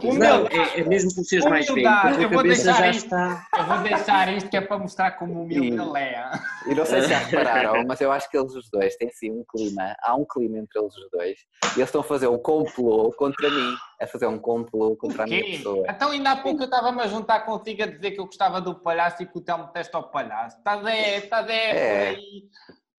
O 0.03 0.13
Não, 0.13 0.45
é, 0.47 0.81
é 0.81 0.83
mesmo 0.83 1.15
por 1.15 1.23
seres 1.23 1.45
mais 1.45 1.65
velho. 1.65 1.87
A 1.87 2.11
eu 2.21 2.29
vou 2.29 2.37
cabeça 2.39 2.63
deixar 2.65 2.79
já 2.79 2.89
isto. 2.89 3.05
está. 3.05 3.47
Eu 3.57 3.65
vou 3.65 3.77
deixar 3.79 4.33
isto 4.33 4.49
que 4.49 4.57
é 4.57 4.61
para 4.61 4.77
mostrar 4.77 5.11
como 5.11 5.41
humilde 5.41 5.67
ele 5.81 5.97
é. 5.99 6.21
E 6.67 6.75
não 6.75 6.85
sei 6.85 7.01
se 7.01 7.07
já 7.07 7.17
repararam, 7.23 7.83
mas 7.87 7.99
eu 8.01 8.11
acho 8.11 8.29
que 8.29 8.37
eles 8.37 8.53
os 8.53 8.69
dois 8.69 8.95
têm 8.97 9.09
sim 9.11 9.31
um 9.31 9.43
clima, 9.49 9.95
há 10.03 10.15
um 10.15 10.25
clima 10.25 10.59
entre 10.59 10.79
eles 10.79 10.93
os 10.95 11.09
dois, 11.11 11.37
e 11.63 11.79
eles 11.79 11.87
estão 11.87 12.01
a 12.01 12.03
fazer 12.03 12.27
um 12.27 12.37
complô 12.37 13.11
contra 13.13 13.49
mim, 13.49 13.73
a 14.03 14.07
fazer 14.07 14.27
um 14.27 14.37
complô 14.37 14.95
contra 14.95 15.23
a 15.23 15.27
minha 15.27 15.43
pessoa. 15.43 15.85
Então 15.89 16.11
ainda 16.11 16.31
há 16.31 16.35
pouco 16.37 16.61
eu 16.61 16.65
estava-me 16.65 17.01
a 17.01 17.07
juntar 17.07 17.41
contigo 17.41 17.83
a 17.83 17.87
dizer 17.87 18.11
que 18.11 18.19
eu 18.19 18.25
gostava 18.25 18.59
do 18.61 18.75
palhaço 18.75 19.23
e 19.23 19.25
que 19.25 19.37
o 19.37 19.41
Telmo 19.41 19.67
testa 19.67 19.97
ao 19.97 20.09
palhaço. 20.09 20.57
Estás 20.57 20.85
é, 20.85 21.17
estás 21.17 21.47
é, 21.49 21.69
É. 21.69 22.11
por 22.13 22.19
aí, 22.19 22.43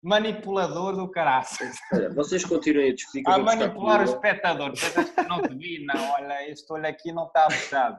manipulador 0.02 0.96
do 0.96 1.10
caraças. 1.10 1.76
Olha, 1.92 2.10
vocês 2.10 2.44
continuem 2.44 2.90
a 2.90 2.94
discutir 2.94 3.22
A 3.26 3.38
buscar 3.38 3.56
manipular 3.56 4.00
o 4.00 4.04
espectador. 4.04 4.72
Que 4.72 5.22
não 5.28 5.42
te 5.42 5.54
vi? 5.54 5.84
Não, 5.84 6.10
olha, 6.12 6.50
este 6.50 6.72
olho 6.72 6.86
aqui 6.86 7.12
não 7.12 7.26
está 7.26 7.48
fechado. 7.50 7.98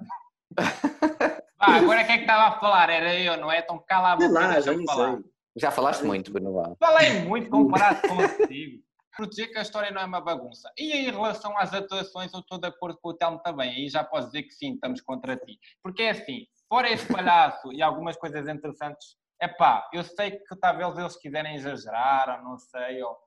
Vá, 1.58 1.78
agora 1.78 2.04
quem 2.04 2.16
é 2.16 2.18
que 2.18 2.24
estava 2.24 2.56
a 2.56 2.60
falar? 2.60 2.90
Era 2.90 3.16
eu, 3.16 3.38
não 3.38 3.52
é? 3.52 3.60
Então 3.60 3.84
cala 3.88 4.14
a 4.14 4.16
boca 4.16 4.30
lá, 4.30 4.60
já 4.60 4.74
falar. 4.86 5.20
Já 5.56 5.72
falaste 5.72 6.04
muito, 6.04 6.34
Benoit. 6.34 6.76
Falei 6.80 7.22
muito 7.22 7.50
comparado 7.50 8.02
contigo. 8.08 8.84
Por 9.16 9.28
dizer 9.28 9.48
que 9.48 9.58
a 9.58 9.62
história 9.62 9.92
não 9.92 10.02
é 10.02 10.06
uma 10.06 10.20
bagunça. 10.22 10.72
E 10.78 10.92
em 10.94 11.12
relação 11.12 11.58
às 11.58 11.74
atuações, 11.74 12.34
eu 12.34 12.40
estou 12.42 12.58
de 12.60 12.68
acordo 12.68 12.98
com 13.02 13.10
o 13.10 13.14
Telmo 13.14 13.40
também. 13.40 13.70
Aí 13.72 13.90
já 13.90 14.04
posso 14.04 14.28
dizer 14.28 14.44
que 14.44 14.52
sim, 14.54 14.74
estamos 14.74 15.02
contra 15.02 15.36
ti. 15.38 15.58
Porque 15.82 16.04
é 16.04 16.10
assim, 16.12 16.46
fora 16.68 16.90
esse 16.90 17.12
palhaço 17.12 17.72
e 17.72 17.82
algumas 17.82 18.18
coisas 18.18 18.48
interessantes, 18.48 19.16
é 19.42 19.48
pá, 19.48 19.88
eu 19.94 20.04
sei 20.04 20.32
que 20.32 20.56
talvez 20.56 20.98
eles 20.98 21.16
quiserem 21.18 21.56
exagerar, 21.56 22.38
ou 22.40 22.50
não 22.52 22.58
sei, 22.58 23.02
ou 23.04 23.18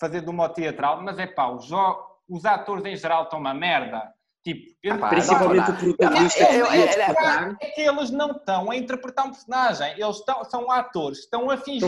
fazer 0.00 0.20
de 0.22 0.30
uma 0.30 0.48
teatral, 0.48 1.02
mas 1.02 1.18
é 1.18 1.26
pá, 1.26 1.48
os, 1.48 1.68
os 2.28 2.44
atores 2.44 2.84
em 2.84 2.96
geral 2.96 3.24
estão 3.24 3.38
uma 3.38 3.54
merda. 3.54 4.12
Tipo, 4.44 4.78
Principalmente 5.10 5.70
o 5.70 5.74
protagonista 5.96 6.46
que 6.46 6.52
ia 6.52 6.58
eu- 6.58 6.86
destacar. 6.86 7.56
é 7.60 7.66
que 7.70 7.80
eles 7.82 8.10
não 8.10 8.30
estão 8.30 8.70
a 8.70 8.76
interpretar 8.76 9.26
um 9.26 9.30
personagem. 9.32 9.92
Eles 10.00 10.16
estão, 10.16 10.44
são 10.44 10.70
atores, 10.70 11.18
estão 11.18 11.50
a 11.50 11.56
fingir 11.58 11.80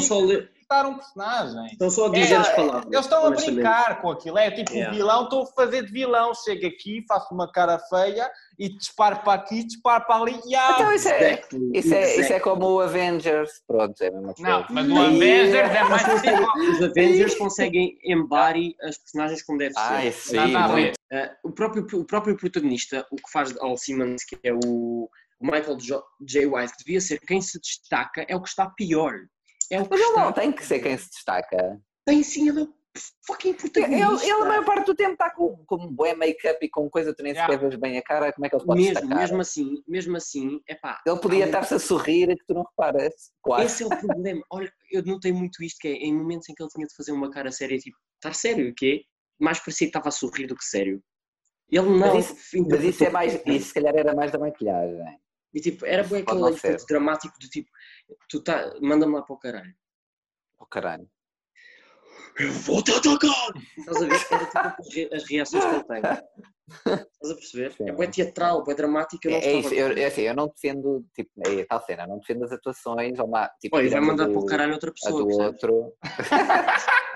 Estão 0.71 0.71
só 0.71 0.77
a 0.77 0.79
ler- 0.79 0.79
interpretar 0.79 0.87
um 0.87 0.95
personagem. 0.95 1.67
estão 1.73 1.91
só 1.91 2.07
a 2.07 2.11
dizer 2.11 2.35
É, 2.35 2.37
as 2.37 2.49
palavras. 2.55 2.85
Eles 2.87 3.01
estão 3.01 3.27
a 3.27 3.31
brincar 3.31 4.01
com 4.01 4.11
aquilo. 4.11 4.39
É 4.39 4.51
tipo 4.51 4.71
Yeah. 4.73 4.93
o 4.93 4.97
vilão, 4.97 5.25
estou 5.25 5.43
a 5.43 5.47
fazer 5.47 5.85
de 5.85 5.93
vilão. 5.93 6.33
Chego 6.35 6.67
aqui, 6.67 7.05
faço 7.09 7.35
uma 7.35 7.51
cara 7.51 7.79
feia 7.79 8.31
e 8.59 8.69
disparo 8.69 9.19
para 9.21 9.33
aqui, 9.35 9.65
disparo 9.65 10.05
para 10.07 10.17
ali. 10.23 10.41
E 10.47 10.55
ah, 10.55 10.71
Então 10.75 10.93
isso 10.93 11.09
é, 11.09 11.33
Exactly, 11.33 11.71
isso, 11.75 11.95
é, 11.95 12.17
isso 12.17 12.33
é 12.33 12.41
como 12.41 12.67
o 12.67 12.81
Avengers, 12.81 13.51
pronto, 13.67 14.01
é 14.01 14.09
a 14.09 14.13
mesma 14.13 14.35
coisa. 14.35 14.51
Não, 14.51 14.67
mas 14.71 14.89
o. 14.89 14.99
Avengers 14.99 15.55
é 15.55 15.85
mais 15.85 16.03
tipo. 16.03 16.59
Os 16.71 16.83
Avengers 16.83 17.35
conseguem 17.35 17.99
embody 18.05 18.77
as 18.83 18.97
personagens 18.99 19.43
como 19.43 19.59
deve 19.59 19.75
ser. 19.75 19.81
Ai, 19.81 20.13
sim. 20.13 20.37
Uh, 20.39 21.29
o, 21.49 21.51
próprio, 21.51 21.85
o 21.95 22.05
próprio 22.05 22.37
protagonista, 22.37 23.05
o 23.11 23.17
que 23.17 23.31
faz 23.33 23.53
de 23.53 23.59
Al 23.61 23.77
Simmons, 23.77 24.23
que 24.23 24.39
é 24.45 24.53
o, 24.53 25.11
Michael 25.41 25.77
J. 25.79 26.47
White, 26.47 26.73
que 26.77 26.85
devia 26.85 27.01
ser 27.01 27.19
quem 27.21 27.41
se 27.41 27.59
destaca, 27.59 28.25
é 28.29 28.37
o 28.37 28.43
que 28.43 28.49
está 28.49 28.69
pior. 28.71 29.15
É 29.71 29.81
o 29.81 29.87
Mas 29.89 30.01
ele 30.01 30.13
não 30.17 30.33
tem 30.33 30.53
que 30.53 30.65
ser 30.65 30.81
quem 30.81 30.97
se 30.99 31.09
destaca. 31.11 31.81
Tem 32.05 32.23
sim, 32.23 32.49
ele 32.49 32.61
é 32.61 32.63
o 32.65 32.75
fucking 33.25 33.51
Ele, 33.51 33.59
protagonista. 33.59 34.25
ele 34.25 34.33
a 34.33 34.45
maior 34.45 34.65
parte 34.65 34.87
do 34.87 34.95
tempo 34.97 35.13
está 35.13 35.31
com, 35.31 35.65
com 35.65 35.77
um 35.77 35.93
bué 35.95 36.13
make-up 36.15 36.59
e 36.61 36.69
com 36.69 36.91
coisa 36.91 37.15
tu 37.15 37.23
nem 37.23 37.33
Yeah. 37.33 37.53
sequer 37.53 37.69
vês 37.69 37.81
bem 37.81 37.97
a 37.97 38.03
cara, 38.03 38.33
como 38.33 38.45
é 38.47 38.49
que 38.49 38.57
ele 38.57 38.65
pode 38.65 38.81
mesmo, 38.81 38.95
destacar? 38.95 39.19
mesmo 39.19 39.41
assim, 39.41 39.75
mesmo 39.87 40.17
assim, 40.17 40.61
é 40.69 40.75
pá. 40.75 41.01
Ele 41.07 41.21
podia 41.21 41.45
estar-se 41.47 41.75
a 41.75 41.79
sorrir 41.79 42.27
que 42.37 42.45
tu 42.49 42.55
não 42.55 42.65
reparas, 42.65 43.15
quase. 43.41 43.67
Esse 43.67 43.83
é 43.85 43.87
o 43.87 43.91
problema. 43.91 44.43
Olha, 44.51 44.73
eu 44.91 45.05
notei 45.05 45.33
muito 45.33 45.63
isto, 45.63 45.79
que 45.81 45.87
é 45.89 45.93
em 45.93 46.13
momentos 46.17 46.49
em 46.49 46.55
que 46.55 46.63
ele 46.63 46.71
tinha 46.71 46.87
de 46.87 46.95
fazer 46.97 47.13
uma 47.13 47.31
cara 47.31 47.53
séria, 47.53 47.79
tipo, 47.79 47.97
estar 48.17 48.35
sério, 48.35 48.69
o 48.71 48.75
quê? 48.75 49.05
Mais 49.41 49.61
parecia 49.61 49.87
que 49.87 49.91
estava 49.91 50.09
a 50.09 50.13
sorrir 50.13 50.49
do 50.49 50.57
que 50.57 50.65
sério. 50.65 51.01
Ele 51.71 51.87
não. 51.89 51.97
Mas 51.97 52.29
isso, 52.31 52.67
mas 52.69 52.83
isso 52.83 53.05
é 53.05 53.11
mais, 53.11 53.41
isso 53.47 53.69
se 53.69 53.75
calhar 53.75 53.95
era 53.95 54.13
mais 54.17 54.33
da 54.33 54.39
maquilhagem. 54.41 54.99
E 55.53 55.61
tipo, 55.61 55.85
era 55.85 56.05
bem 56.05 56.23
aquele 56.23 56.49
efeito 56.51 56.87
dramático 56.87 57.35
do 57.41 57.49
tipo, 57.49 57.69
tu 58.29 58.43
tá, 58.43 58.73
manda-me 58.81 59.15
lá 59.15 59.23
para 59.23 59.35
o 59.35 59.39
caralho. 59.39 59.75
Oh 60.59 60.67
caralho. 60.67 61.09
Eu 62.39 62.51
vou 62.53 62.83
te 62.83 62.93
atacar! 62.93 63.53
Estás 63.77 64.03
a 64.03 64.07
ver? 64.07 64.27
Era 64.31 64.47
tipo 64.47 64.59
as 64.81 64.95
re- 64.95 65.11
as 65.13 65.25
reações 65.29 65.65
que 65.65 65.71
ele 65.75 65.85
tem. 65.85 65.99
Estás 66.01 67.31
a 67.31 67.35
perceber? 67.35 67.73
Sim. 67.73 67.89
É 67.89 67.93
bem 67.93 68.11
teatral, 68.11 68.65
bem 68.65 68.77
dramática. 68.77 69.29
não 69.29 69.37
É, 69.37 69.41
é 69.45 69.53
isso, 69.55 69.75
a 69.75 69.77
eu, 69.77 69.89
é 69.99 70.05
assim, 70.07 70.23
eu 70.23 70.35
não 70.35 70.47
defendo, 70.49 71.05
tipo, 71.15 71.31
é 71.45 71.65
tal 71.65 71.85
cena, 71.85 72.07
não 72.07 72.19
defendo 72.21 72.45
as 72.45 72.53
atuações, 72.53 73.19
ou 73.19 73.27
uma, 73.27 73.49
tipo, 73.61 73.77
Olha, 73.77 73.91
vai 73.91 73.99
a 73.99 74.03
mandar 74.03 74.27
do- 74.27 74.33
para 74.33 74.41
o 74.41 74.47
caralho 74.47 74.73
outra 74.75 74.91
a 74.91 74.93
pessoa. 74.93 75.21
do 75.23 75.27
percebes? 75.27 75.63
outro. 75.65 75.93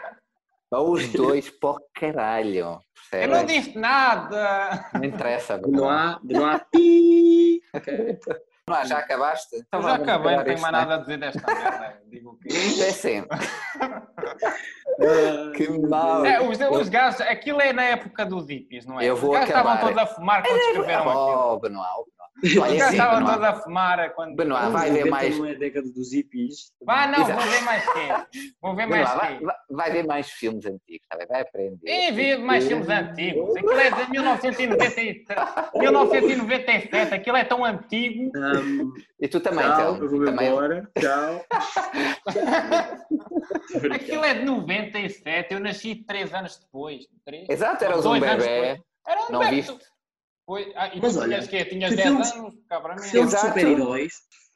Ou 0.74 0.92
os 0.92 1.08
dois 1.12 1.52
o 1.62 1.78
caralho, 1.94 2.56
Eu 2.56 2.80
percebes? 3.10 3.38
não 3.38 3.44
disse 3.46 3.78
nada. 3.78 4.90
Não 4.94 5.04
interessa, 5.04 5.60
não 5.66 5.88
há, 5.88 6.18
não 6.24 6.46
há 6.46 6.58
pi. 6.58 7.60
Ok. 7.74 8.18
Não 8.66 8.76
há, 8.76 8.84
já 8.86 8.98
acabaste? 8.98 9.56
Então 9.56 9.80
Eu 9.80 9.88
já 9.88 9.94
acabei, 9.96 10.36
não 10.36 10.44
tenho 10.44 10.60
mais 10.60 10.72
não 10.72 10.80
é? 10.80 10.84
nada 10.86 10.94
a 10.94 10.98
dizer 10.98 11.18
desta 11.18 11.54
merda. 11.54 11.98
Digo 12.10 12.38
que. 12.40 12.82
É 12.82 12.88
assim, 12.88 13.24
que 15.54 15.68
mal. 15.86 16.24
É, 16.24 16.40
os, 16.40 16.58
os 16.58 16.88
gajos, 16.88 17.20
aquilo 17.22 17.60
é 17.60 17.72
na 17.72 17.84
época 17.84 18.24
dos 18.24 18.48
hippies, 18.48 18.86
não 18.86 19.00
é? 19.00 19.04
Eu 19.04 19.16
vou 19.16 19.30
os 19.32 19.36
gajos 19.36 19.50
estavam 19.50 19.72
acabar. 19.72 19.94
todos 19.94 20.02
a 20.02 20.06
fumar 20.14 20.42
quando 20.42 20.56
escreveram 20.60 21.02
aquilo. 21.10 21.52
Oh, 21.52 21.60
Benoit, 21.60 21.86
Olha, 22.60 22.84
sim, 22.86 22.90
estavam 22.92 23.24
todos 23.24 23.42
a 23.44 23.54
fumar 23.54 24.12
quando. 24.14 24.34
Benoit, 24.36 24.70
vai 24.70 24.90
ver 24.90 25.04
90 25.06 25.10
mais. 25.10 25.38
Não 25.38 25.46
é 25.46 25.50
a 25.52 25.54
década 25.54 25.88
dos 25.92 26.12
hippies. 26.12 26.72
Vá, 26.82 27.06
não, 27.06 27.22
Exato. 27.24 27.40
vou 27.40 27.50
ver 27.50 27.60
mais 27.62 27.84
quê? 27.92 28.48
Vou 28.60 28.76
ver 28.76 28.86
mais 28.86 29.08
vai, 29.14 29.38
quê? 29.38 29.44
vai- 29.44 29.56
vai 29.70 29.90
ver 29.92 30.06
mais 30.06 30.30
filmes 30.30 30.66
antigos, 30.66 31.06
tá 31.08 31.16
bem? 31.16 31.26
vai 31.28 31.40
aprender. 31.42 31.78
Sim, 31.86 32.12
vi 32.12 32.36
mais 32.36 32.66
filmes 32.66 32.88
antigos. 32.88 33.56
Aquilo 33.56 33.72
é 33.78 33.90
de 33.90 34.10
1997. 34.10 35.24
1997. 35.74 37.14
Aquilo 37.14 37.36
é 37.36 37.44
tão 37.44 37.64
antigo. 37.64 38.30
Um, 38.36 38.92
E 39.20 39.28
tu 39.28 39.40
também, 39.40 39.64
tchau, 39.64 39.94
então. 39.94 40.02
eu 40.04 40.10
vou-me 40.10 40.26
também. 40.26 40.48
embora. 40.48 40.90
Tchau. 40.98 41.44
Aquilo 43.94 44.24
é 44.24 44.34
de 44.34 44.44
97. 44.44 45.54
Eu 45.54 45.60
nasci 45.60 45.94
três 45.94 46.32
anos 46.34 46.58
depois. 46.58 47.06
Três? 47.24 47.48
Exato, 47.48 47.84
eras 47.84 48.04
um 48.04 48.18
bebê. 48.18 48.80
Era 49.06 49.20
um 49.28 49.32
Não 49.32 49.38
bebê. 49.40 49.56
viste? 49.56 49.78
Foi, 50.46 50.72
ah, 50.76 50.88
e 50.94 51.00
Mas 51.00 51.16
olha, 51.16 51.28
tinhas 51.40 51.48
quê? 51.48 51.64
Tinhas 51.64 51.90
que 51.90 51.96
10 51.96 52.08
filmes- 52.08 52.32
anos? 52.32 52.54
Cabra 52.68 52.94
minha. 52.94 53.08
Filmes 53.08 53.30
de 53.32 53.38
super-heróis. 53.40 54.12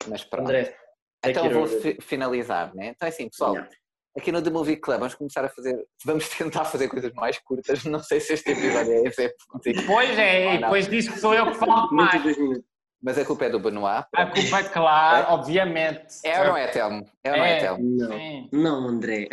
Mas 0.09 0.25
pronto. 0.25 0.45
André, 0.47 0.77
então 1.25 1.51
vou 1.51 1.67
finalizar, 2.01 2.75
né? 2.75 2.89
Então 2.89 3.07
é 3.07 3.09
assim, 3.11 3.29
pessoal. 3.29 3.53
Yeah. 3.55 3.71
Aqui 4.17 4.33
no 4.33 4.43
The 4.43 4.51
Movie 4.51 4.77
Club 4.77 4.99
vamos 4.99 5.15
começar 5.15 5.45
a 5.45 5.49
fazer. 5.49 5.77
Vamos 6.05 6.29
tentar 6.37 6.65
fazer 6.65 6.89
coisas 6.89 7.13
mais 7.15 7.39
curtas. 7.39 7.85
Não 7.85 8.03
sei 8.03 8.21
se 8.21 8.33
este 8.35 8.51
episódio 8.51 8.93
é 8.93 9.03
esse, 9.09 9.35
Depois 9.65 10.19
é, 10.19 10.45
Não, 10.45 10.51
e 10.51 10.55
não. 10.55 10.61
depois 10.63 10.89
diz 10.89 11.09
que 11.09 11.19
sou 11.19 11.35
eu 11.35 11.47
que 11.53 11.55
falo 11.59 11.91
mais. 11.93 12.13
92 12.15 12.39
minutos. 12.39 12.65
mas 13.03 13.19
a 13.19 13.25
culpa 13.25 13.45
é 13.47 13.51
do 13.51 13.61
Benoit. 13.61 14.07
A 14.15 14.27
culpa 14.27 14.59
é 14.61 14.65
claro, 14.65 15.27
obviamente. 15.35 16.07
É 16.25 16.41
ou 16.41 16.47
não 16.49 16.57
é, 16.57 16.67
Telmo? 16.69 17.05
É 17.25 17.31
ou 17.31 17.37
não 17.39 17.45
é, 17.45 17.57
É. 17.57 17.61
Telmo? 17.61 17.85
Não. 17.97 18.49
Não, 18.53 18.89
André. 18.89 19.29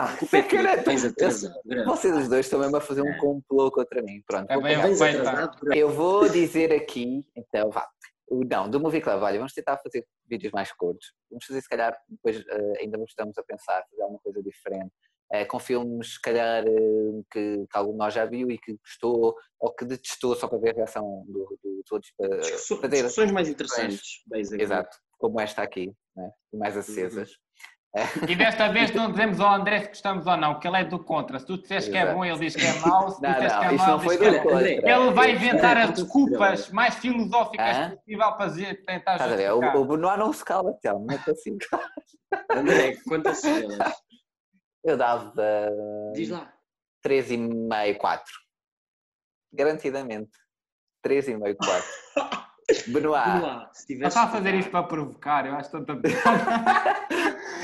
Ah, 0.00 0.16
culpa 0.16 0.36
é 0.36 0.42
cara, 0.44 0.82
Tens 0.84 1.02
eu- 1.04 1.10
atrasado. 1.10 1.54
Vocês 1.86 2.16
os 2.16 2.28
dois 2.28 2.46
estão 2.46 2.60
mesmo 2.60 2.76
a 2.76 2.80
fazer 2.80 3.02
um 3.02 3.16
complô 3.18 3.70
contra 3.70 4.00
mim. 4.02 4.22
Pronto, 4.26 4.48
É 4.50 4.60
bem 4.60 4.76
grande. 4.78 5.78
Eu 5.78 5.90
vou 5.90 6.28
dizer 6.28 6.72
aqui, 6.72 7.24
então 7.36 7.70
vá. 7.70 7.88
Não, 8.30 8.68
do 8.70 8.78
Movie 8.78 9.00
Club, 9.00 9.22
olha, 9.22 9.38
vamos 9.38 9.54
tentar 9.54 9.78
fazer 9.78 10.06
vídeos 10.26 10.52
mais 10.52 10.70
curtos. 10.70 11.14
Vamos 11.30 11.44
fazer, 11.46 11.62
se 11.62 11.68
calhar, 11.68 11.98
depois 12.08 12.44
eh, 12.46 12.72
ainda 12.80 13.02
estamos 13.04 13.36
a 13.38 13.42
pensar, 13.42 13.82
fazer 13.90 14.02
alguma 14.02 14.20
coisa 14.20 14.42
diferente. 14.42 14.92
Eh, 15.32 15.44
com 15.46 15.58
filmes, 15.58 16.14
se 16.14 16.20
calhar, 16.20 16.62
eh, 16.66 17.22
que, 17.32 17.56
que 17.66 17.76
algum 17.76 17.92
de 17.92 17.98
nós 17.98 18.12
já 18.14 18.24
viu 18.26 18.50
e 18.50 18.58
que 18.58 18.74
gostou, 18.76 19.34
ou 19.58 19.74
que 19.74 19.84
detestou, 19.86 20.36
só 20.36 20.46
para 20.46 20.58
ver 20.58 20.70
a 20.70 20.74
reação 20.76 21.24
do- 21.26 21.58
do- 21.62 21.82
dos 21.82 21.90
outros. 21.92 22.12
Para 22.16 22.36
Discussões- 22.38 22.80
fazer, 22.82 22.96
Discussões 22.96 23.32
mais 23.32 23.48
interessantes. 23.48 24.22
exato, 24.60 24.96
como 25.18 25.40
esta 25.40 25.62
aqui, 25.62 25.92
né? 26.14 26.30
mais 26.52 26.76
acesas. 26.76 27.32
E 28.28 28.36
desta 28.36 28.68
vez 28.68 28.92
não 28.92 29.10
dizemos 29.10 29.40
ao 29.40 29.54
André 29.54 29.80
se 29.80 29.88
gostamos 29.88 30.26
ou 30.26 30.36
não, 30.36 30.60
que 30.60 30.68
ele 30.68 30.76
é 30.76 30.84
do 30.84 31.02
contra. 31.02 31.38
Se 31.38 31.46
tu 31.46 31.56
disseres 31.58 31.88
que 31.88 31.96
é 31.96 32.12
bom, 32.12 32.24
ele 32.24 32.38
diz 32.38 32.54
que 32.54 32.64
é 32.64 32.78
mau. 32.80 33.10
Se 33.10 33.16
tu 33.16 33.22
Não, 33.26 33.32
disseres 33.32 33.52
que 33.56 33.64
é 33.64 33.70
não, 33.72 33.76
mau, 33.78 33.86
não 33.98 34.04
ele 34.04 34.08
diz 34.08 34.18
que 34.18 34.24
é 34.24 34.42
bom. 34.42 34.58
Ele 34.58 35.10
vai 35.14 35.32
inventar 35.32 35.76
É, 35.76 35.82
as 35.82 35.90
desculpas 35.92 36.70
mais 36.70 36.94
filosóficas 36.96 37.94
possível 37.94 38.32
para 38.32 38.46
dizer- 38.46 38.84
tentar 38.84 39.12
Estás 39.14 39.32
a 39.32 39.36
ver? 39.36 39.48
justificar. 39.48 39.76
O, 39.76 39.80
o 39.80 39.84
Benoit 39.86 40.18
não 40.18 40.32
se 40.32 40.44
cala, 40.44 40.72
Telmo, 40.82 41.06
não 41.06 41.14
é 41.14 41.30
assim. 41.30 41.56
André, 42.52 42.96
quantas 43.06 43.42
estrelas? 43.42 43.94
Eu 44.84 44.96
dava 44.96 45.32
Diz 46.14 46.28
lá. 46.28 46.52
3,5, 47.04 47.96
4. 47.96 48.24
Garantidamente. 49.52 50.30
3,5, 51.04 51.56
4. 51.56 51.84
Benoit. 52.88 53.40
lá. 53.40 53.70
Se 53.72 53.86
tivesse 53.86 54.08
está 54.08 54.24
a 54.24 54.28
fazer 54.28 54.54
isto 54.54 54.70
para 54.70 54.82
provocar, 54.82 55.46
eu 55.46 55.54
acho 55.54 55.70
tanta. 55.70 55.98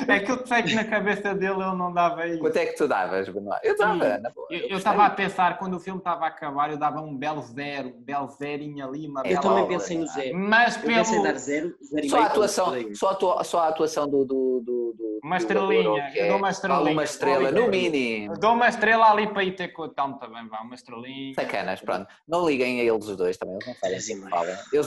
É 0.09 0.19
que 0.19 0.31
eu 0.31 0.45
sei 0.45 0.63
que 0.65 0.75
na 0.75 0.85
cabeça 0.85 1.35
dele 1.35 1.55
ele 1.63 1.77
não 1.77 1.93
dava 1.93 2.27
isso. 2.27 2.41
Quanto 2.41 2.57
é 2.57 2.67
que 2.67 2.75
tu 2.77 2.89
davas, 2.89 3.29
Benoit? 3.29 3.61
Eu 3.63 3.77
dava, 3.77 4.19
na 4.19 4.31
boa. 4.31 4.49
Eu, 4.51 4.77
estava 4.77 5.07
a 5.07 5.11
pensar, 5.11 5.57
quando 5.57 5.75
o 5.75 5.81
filme 5.81 5.99
estava 6.01 6.25
a 6.25 6.29
acabar, 6.29 6.71
eu 6.71 6.77
dava 6.77 7.01
um 7.01 7.17
belo 7.17 7.41
zero, 7.43 7.89
um 7.91 8.03
belo 8.03 8.29
zerinho 8.29 8.85
ali, 8.87 9.07
uma 9.07 9.23
Eu 9.25 9.41
também 9.41 9.63
obra. 9.63 9.77
pensei 9.77 9.99
no 9.99 10.07
zero. 10.09 10.37
Mas 10.37 10.77
Eu 10.77 10.83
pensei 10.83 11.01
em 11.19 11.23
pelo. 11.23 11.23
dar 11.23 11.39
zero, 11.39 11.75
zero 11.83 12.09
Só 12.09 12.19
a 12.19 12.27
atuação, 12.27 12.75
só 12.95 13.09
a, 13.09 13.13
atua- 13.13 13.45
só 13.45 13.59
a 13.61 13.69
atuação 13.69 14.09
do, 14.09 14.25
do, 14.25 14.61
do, 14.65 14.95
do- 14.99 15.21
Uma 15.23 15.37
do 15.37 15.43
estrelinha, 15.43 16.11
que 16.13 16.19
eu 16.19 16.25
é 16.25 16.29
dou 16.29 16.39
uma 16.39 16.51
estrelinha. 16.51 16.91
Uma 16.93 17.05
estrela, 17.05 17.51
no 17.53 17.69
mínimo. 17.69 18.35
Dou 18.39 18.53
uma 18.53 18.69
estrela 18.69 19.11
ali 19.13 19.29
para 19.29 19.45
ir 19.45 19.53
ter 19.55 19.69
com 19.69 19.83
o 19.83 19.89
Tom 19.89 20.15
também, 20.15 20.47
vá, 20.49 20.61
uma 20.61 20.75
estrelinha. 20.75 21.35
Sacanas, 21.35 21.81
pronto. 21.81 22.07
Não 22.27 22.47
liguem 22.49 22.81
a 22.81 22.85
eles 22.85 23.07
os 23.07 23.17
dois 23.17 23.37
também, 23.37 23.55
eles 23.57 23.67
não 23.67 23.75
sabem 23.77 23.97
o 23.97 24.01
Sim, 24.01 24.21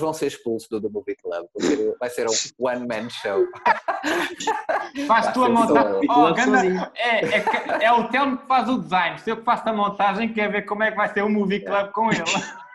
vão 0.07 0.13
ser 0.13 0.27
expulsos 0.27 0.67
do 0.69 0.81
The 0.81 0.89
Movie 0.89 1.15
Club, 1.15 1.47
porque 1.53 1.95
vai 1.99 2.09
ser 2.09 2.27
um 2.27 2.33
one-man 2.65 3.09
show. 3.09 3.45
Faz 5.07 5.31
tu 5.33 5.43
a 5.43 5.49
montagem. 5.49 6.09
Oh, 6.09 6.33
ganda- 6.33 6.91
é, 6.95 7.25
é, 7.25 7.41
que- 7.41 7.83
é 7.85 7.91
o 7.91 8.07
Telmo 8.09 8.37
que 8.37 8.47
faz 8.47 8.69
o 8.69 8.79
design. 8.81 9.19
Se 9.19 9.29
eu 9.29 9.37
que 9.37 9.43
faço 9.43 9.67
a 9.69 9.73
montagem, 9.73 10.33
quer 10.33 10.51
ver 10.51 10.63
como 10.63 10.83
é 10.83 10.91
que 10.91 10.97
vai 10.97 11.11
ser 11.13 11.23
o 11.23 11.29
movie 11.29 11.63
club 11.63 11.91
com 11.91 12.09
ele. 12.11 12.23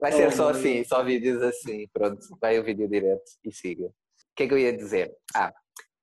Vai 0.00 0.12
ser 0.12 0.32
só 0.32 0.50
assim, 0.50 0.84
só 0.84 1.02
vídeos 1.02 1.42
assim, 1.42 1.88
pronto. 1.92 2.20
Vai 2.40 2.58
o 2.58 2.64
vídeo 2.64 2.88
direto 2.88 3.22
e 3.44 3.52
siga. 3.52 3.86
O 3.86 3.92
que 4.36 4.44
é 4.44 4.48
que 4.48 4.54
eu 4.54 4.58
ia 4.58 4.76
dizer? 4.76 5.12
Ah, 5.34 5.52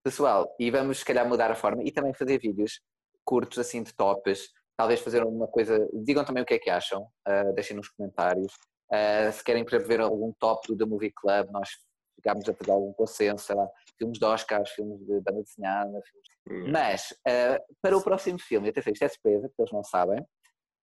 pessoal, 0.03 0.53
e 0.59 0.69
vamos 0.71 0.99
se 0.99 1.05
calhar 1.05 1.27
mudar 1.27 1.51
a 1.51 1.55
forma 1.55 1.83
e 1.83 1.91
também 1.91 2.13
fazer 2.13 2.39
vídeos 2.39 2.81
curtos 3.23 3.59
assim 3.59 3.83
de 3.83 3.93
tops. 3.93 4.49
Talvez 4.75 4.99
fazer 4.99 5.23
uma 5.23 5.47
coisa. 5.47 5.87
Digam 5.93 6.25
também 6.25 6.43
o 6.43 6.45
que 6.45 6.55
é 6.55 6.59
que 6.59 6.69
acham, 6.69 7.07
ah, 7.25 7.51
deixem 7.53 7.77
nos 7.77 7.89
comentários. 7.89 8.51
Ah, 8.91 9.31
se 9.31 9.43
querem, 9.43 9.63
por 9.63 9.73
exemplo, 9.73 9.87
ver 9.87 10.01
algum 10.01 10.31
top 10.33 10.67
do 10.67 10.77
The 10.77 10.85
Movie 10.85 11.11
Club, 11.11 11.49
nós 11.51 11.69
ficámos 12.15 12.47
a 12.47 12.53
fazer 12.53 12.71
algum 12.71 12.93
consenso, 12.93 13.45
sei 13.45 13.55
lá, 13.55 13.67
filmes 13.97 14.17
de 14.19 14.25
Oscars, 14.25 14.69
filmes 14.71 14.99
de 14.99 15.19
banda 15.21 15.43
desenhada. 15.43 16.01
filmes-. 16.01 16.71
Mas, 16.71 17.13
ah, 17.27 17.59
para 17.81 17.97
o 17.97 18.03
próximo 18.03 18.39
filme, 18.39 18.69
atenção, 18.69 18.93
isto 18.93 19.03
é 19.03 19.09
surpresa, 19.09 19.47
porque 19.49 19.61
eles 19.61 19.71
não 19.71 19.83
sabem, 19.83 20.25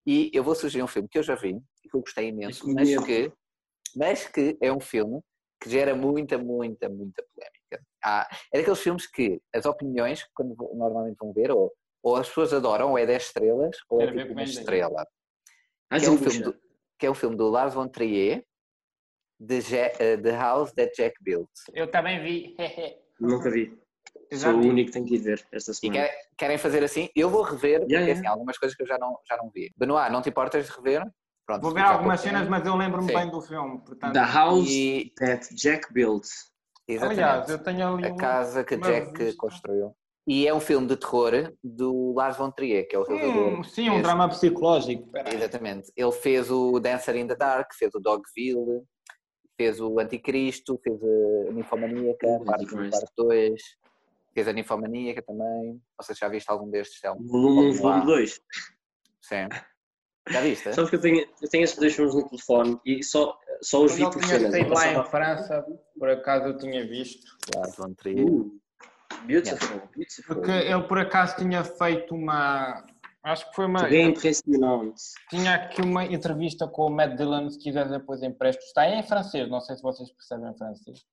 e 0.06 0.30
eu 0.34 0.42
vou 0.42 0.54
sugerir 0.54 0.82
um 0.82 0.88
filme 0.88 1.08
que 1.08 1.18
eu 1.18 1.22
já 1.22 1.34
vi 1.36 1.56
e 1.84 1.88
que 1.88 1.96
eu 1.96 2.00
gostei 2.00 2.28
imenso, 2.28 2.68
mas 2.74 2.88
que, 3.04 3.32
mas 3.94 4.26
que 4.26 4.58
é 4.60 4.72
um 4.72 4.80
filme 4.80 5.20
que 5.60 5.70
gera 5.70 5.94
muita, 5.94 6.36
muita, 6.36 6.88
muita 6.88 7.24
polémica. 7.32 7.86
Há- 8.04 8.28
é 8.52 8.58
daqueles 8.58 8.80
filmes 8.80 9.06
que 9.06 9.40
as 9.54 9.64
opiniões, 9.64 10.26
quando 10.34 10.56
normalmente 10.74 11.16
vão 11.20 11.32
ver, 11.32 11.52
ou, 11.52 11.72
ou 12.02 12.16
as 12.16 12.26
pessoas 12.26 12.52
adoram, 12.52 12.90
ou 12.90 12.98
é 12.98 13.06
10 13.06 13.26
estrelas, 13.26 13.76
ou 13.88 14.02
é 14.02 14.12
tipo 14.12 14.32
uma 14.32 14.40
é 14.40 14.44
estrela. 14.44 15.06
Que 15.88 16.04
é, 16.04 16.10
um 16.10 16.18
filme 16.18 16.42
do, 16.42 16.60
que 17.02 17.06
é 17.06 17.10
um 17.10 17.14
filme 17.14 17.34
do 17.34 17.48
Lars 17.48 17.74
von 17.74 17.88
Trier, 17.88 18.44
The, 19.44 19.58
eh, 19.98 20.16
The 20.18 20.36
House 20.36 20.70
That 20.74 20.92
Jack 20.96 21.16
Built. 21.20 21.50
Eu 21.74 21.90
também 21.90 22.22
vi. 22.22 22.54
Nunca 23.18 23.50
vi. 23.50 23.76
Sou 24.32 24.52
o 24.52 24.58
único 24.60 24.86
que 24.86 24.92
tem 24.92 25.04
que 25.04 25.16
ir 25.16 25.18
ver 25.18 25.44
esta 25.50 25.72
E 25.72 25.74
semana. 25.74 25.98
querem, 26.04 26.20
querem 26.38 26.58
fazer 26.58 26.84
assim? 26.84 27.08
Eu 27.16 27.28
vou 27.28 27.42
rever, 27.42 27.80
porque 27.80 27.92
Yeah, 27.92 28.06
yeah. 28.06 28.20
assim, 28.20 28.26
algumas 28.28 28.56
coisas 28.56 28.76
que 28.76 28.84
eu 28.84 28.86
já 28.86 28.96
não, 28.98 29.18
já 29.28 29.36
não 29.36 29.50
vi. 29.50 29.72
Benoit, 29.76 30.12
não 30.12 30.22
te 30.22 30.28
importas 30.28 30.64
de 30.66 30.70
rever? 30.70 31.02
Pronto, 31.44 31.62
Vou 31.62 31.74
ver 31.74 31.80
algumas 31.80 32.20
cenas, 32.20 32.48
mas 32.48 32.64
eu 32.64 32.76
lembro-me 32.76 33.12
bem 33.12 33.28
do 33.28 33.40
filme. 33.42 33.80
Portanto, 33.80 34.12
The 34.12 34.20
House 34.24 34.70
E, 34.70 35.12
That 35.18 35.52
Jack 35.56 35.92
Built. 35.92 36.24
exatamente. 36.86 37.20
aliás, 37.20 37.48
eu 37.50 37.58
tenho 37.60 37.94
ali 37.94 38.06
a 38.06 38.14
casa 38.14 38.62
que 38.62 38.76
Jack 38.76 39.10
revista. 39.18 39.36
construiu. 39.38 39.92
E 40.26 40.46
é 40.46 40.54
um 40.54 40.60
filme 40.60 40.86
de 40.86 40.96
terror 40.96 41.52
do 41.64 42.12
Lars 42.14 42.36
von 42.36 42.50
Trier, 42.50 42.86
que 42.88 42.94
é 42.94 42.98
o 42.98 43.02
realizador. 43.02 43.58
Hum, 43.58 43.64
sim, 43.64 43.88
um 43.88 43.94
Fez- 43.94 44.02
drama 44.04 44.28
psicológico. 44.28 45.08
Peraí. 45.10 45.34
Exatamente. 45.34 45.92
Ele 45.96 46.12
fez 46.12 46.50
o 46.50 46.78
Dancer 46.78 47.16
in 47.16 47.26
the 47.26 47.34
Dark, 47.34 47.72
fez 47.74 47.92
o 47.94 47.98
Dogville, 48.00 48.82
fez 49.56 49.80
o 49.80 49.98
Anticristo, 49.98 50.78
fez 50.82 51.00
a 51.02 51.52
Ninfomaníaca, 51.52 52.26
O 52.26 52.44
parte 52.44 52.62
1 52.64 52.66
Antichrist. 52.68 52.90
parte 52.92 53.12
2, 53.16 53.62
fez 54.32 54.46
a 54.48 54.52
Ninfomaníaca 54.52 55.22
também. 55.22 55.72
Não 55.72 56.02
sei 56.02 56.14
se 56.14 56.20
já 56.20 56.28
viste 56.28 56.48
algum 56.50 56.70
destes, 56.70 57.00
Telmo. 57.00 57.26
Volume 57.26 57.58
1, 57.58 57.62
Vamos 57.72 57.80
lá. 57.80 57.90
volume 58.00 58.06
2. 58.06 58.40
Sim. 59.22 59.48
Já 60.30 60.40
viste? 60.40 60.72
Sabes 60.72 60.88
que 60.88 60.94
eu 60.96 61.00
tenho, 61.00 61.26
eu 61.42 61.48
tenho 61.50 61.64
esses 61.64 61.76
dois 61.76 61.96
filmes 61.96 62.14
no 62.14 62.28
telefone 62.28 62.78
e 62.86 63.02
só, 63.02 63.36
só 63.60 63.82
os 63.82 63.92
vi 63.96 64.04
por 64.04 64.22
tinha 64.22 64.38
saído 64.48 64.56
Eu 64.68 64.72
lá 64.72 64.92
em 64.92 65.04
França, 65.10 65.66
por 65.98 66.08
acaso 66.08 66.46
eu 66.46 66.58
tinha 66.58 66.86
visto. 66.86 67.26
Lars 67.56 67.74
von 67.74 67.92
Trier. 67.94 68.24
Uh, 68.24 68.61
beautiful, 69.26 69.82
beautiful. 69.96 70.34
Porque 70.36 70.50
ele 70.50 70.82
por 70.84 70.98
acaso 70.98 71.36
tinha 71.36 71.62
feito 71.64 72.14
uma. 72.14 72.84
Acho 73.24 73.48
que 73.48 73.54
foi 73.54 73.66
uma. 73.66 73.82
Bem 73.84 74.08
impressionante. 74.10 75.02
Tinha 75.30 75.54
aqui 75.54 75.80
uma 75.82 76.04
entrevista 76.04 76.66
com 76.66 76.86
o 76.86 76.90
Matt 76.90 77.16
Dillon, 77.16 77.48
se 77.50 77.58
quiser 77.58 77.88
depois 77.88 78.22
empresto. 78.22 78.62
Está 78.64 78.88
em 78.88 79.02
francês, 79.02 79.48
não 79.48 79.60
sei 79.60 79.76
se 79.76 79.82
vocês 79.82 80.10
percebem 80.12 80.52
francês. 80.56 81.04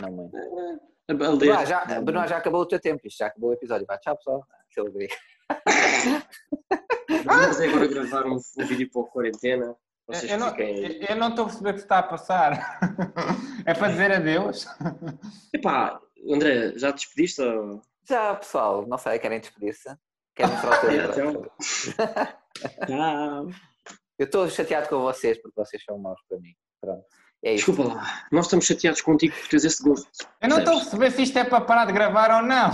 Não 0.00 0.10
muito. 0.10 0.36
a 0.36 0.40
ler. 0.40 0.80
Benoit, 1.06 1.66
já, 1.66 1.84
Benoit, 2.00 2.28
já 2.30 2.38
acabou 2.38 2.62
o 2.62 2.66
teu 2.66 2.80
tempo, 2.80 3.06
isto 3.06 3.18
já 3.18 3.26
acabou 3.26 3.50
o 3.50 3.52
episódio. 3.52 3.86
Vá, 3.86 3.98
tchau 3.98 4.16
pessoal. 4.16 4.46
Rodrigo. 4.76 5.12
Vamos 7.24 7.60
agora 7.60 7.86
gravar 7.86 8.26
um, 8.26 8.36
um 8.58 8.64
vídeo 8.66 8.90
para 8.90 9.02
a 9.02 9.04
quarentena. 9.04 9.76
Vocês 10.06 10.30
Eu 10.32 10.38
não, 10.38 10.50
fiquem. 10.50 10.84
eu- 11.00 11.06
eu 11.10 11.16
não 11.16 11.28
estou 11.28 11.44
a 11.44 11.48
perceber 11.48 11.70
o 11.70 11.74
que 11.74 11.80
está 11.80 11.98
a 11.98 12.02
passar. 12.02 12.80
É 13.66 13.72
para 13.72 13.88
dizer 13.88 14.12
adeus? 14.12 14.66
Epá, 15.54 15.98
André, 16.30 16.72
já 16.76 16.92
te 16.92 16.96
despediste? 17.04 17.42
Ou... 17.42 17.80
Já 18.08 18.34
pessoal, 18.34 18.86
não 18.86 18.98
sei, 18.98 19.18
querem 19.18 19.40
despedir-se? 19.40 19.88
Querem 20.34 20.52
mostrar 20.52 20.84
o 20.84 21.12
teu? 21.12 21.52
Tchau. 22.86 23.48
Eu 24.18 24.26
estou 24.26 24.48
chateado 24.48 24.88
com 24.88 25.00
vocês 25.00 25.40
porque 25.40 25.54
vocês 25.60 25.82
são 25.84 25.98
maus 25.98 26.20
para 26.28 26.38
mim. 26.38 26.54
Pronto. 26.80 27.04
É 27.44 27.54
isso. 27.54 27.66
Desculpa 27.72 27.94
lá, 27.94 28.24
nós 28.32 28.46
estamos 28.46 28.64
chateados 28.64 29.02
contigo 29.02 29.34
por 29.36 29.48
teres 29.48 29.64
esse 29.64 29.82
gosto. 29.82 30.08
Eu 30.40 30.48
não 30.48 30.58
estou 30.60 30.74
a 30.74 30.80
perceber 30.80 31.10
se 31.10 31.22
isto 31.22 31.38
é 31.38 31.44
para 31.44 31.60
parar 31.60 31.84
de 31.84 31.92
gravar 31.92 32.30
ou 32.40 32.42
não. 32.48 32.70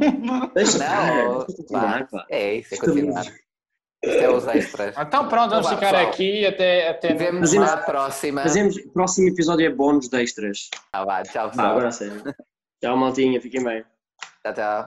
Deixa 0.54 0.78
Não, 0.78 2.06
pá. 2.06 2.26
É 2.30 2.54
isso, 2.54 2.74
é 2.74 2.78
continuar. 2.78 3.24
Isto 3.26 4.18
é 4.22 4.28
os 4.30 4.46
extras. 4.46 4.94
Então 4.98 5.28
pronto, 5.28 5.50
vamos 5.50 5.66
Então 5.66 5.78
ficar 5.78 5.90
pessoal. 5.92 6.10
aqui 6.12 6.46
até, 6.46 6.88
até 6.88 7.14
Vemos 7.14 7.40
Fazemos- 7.50 7.70
na 7.70 7.76
próxima. 7.78 8.42
Fazemos, 8.42 8.80
próximo 8.92 9.28
episódio 9.28 9.66
é 9.66 9.70
bónus 9.70 10.08
de 10.08 10.22
extras. 10.22 10.70
Ah, 10.92 11.04
vá, 11.04 11.22
tchau 11.22 11.50
pessoal. 11.50 11.66
agora 11.70 11.90
a 12.80 12.82
sério. 12.82 12.82
Tchau, 12.82 12.96
maltinha, 12.96 13.40
fiquem 13.40 13.64
bem. 13.64 13.84
Tchau, 14.42 14.54
tchau. 14.54 14.86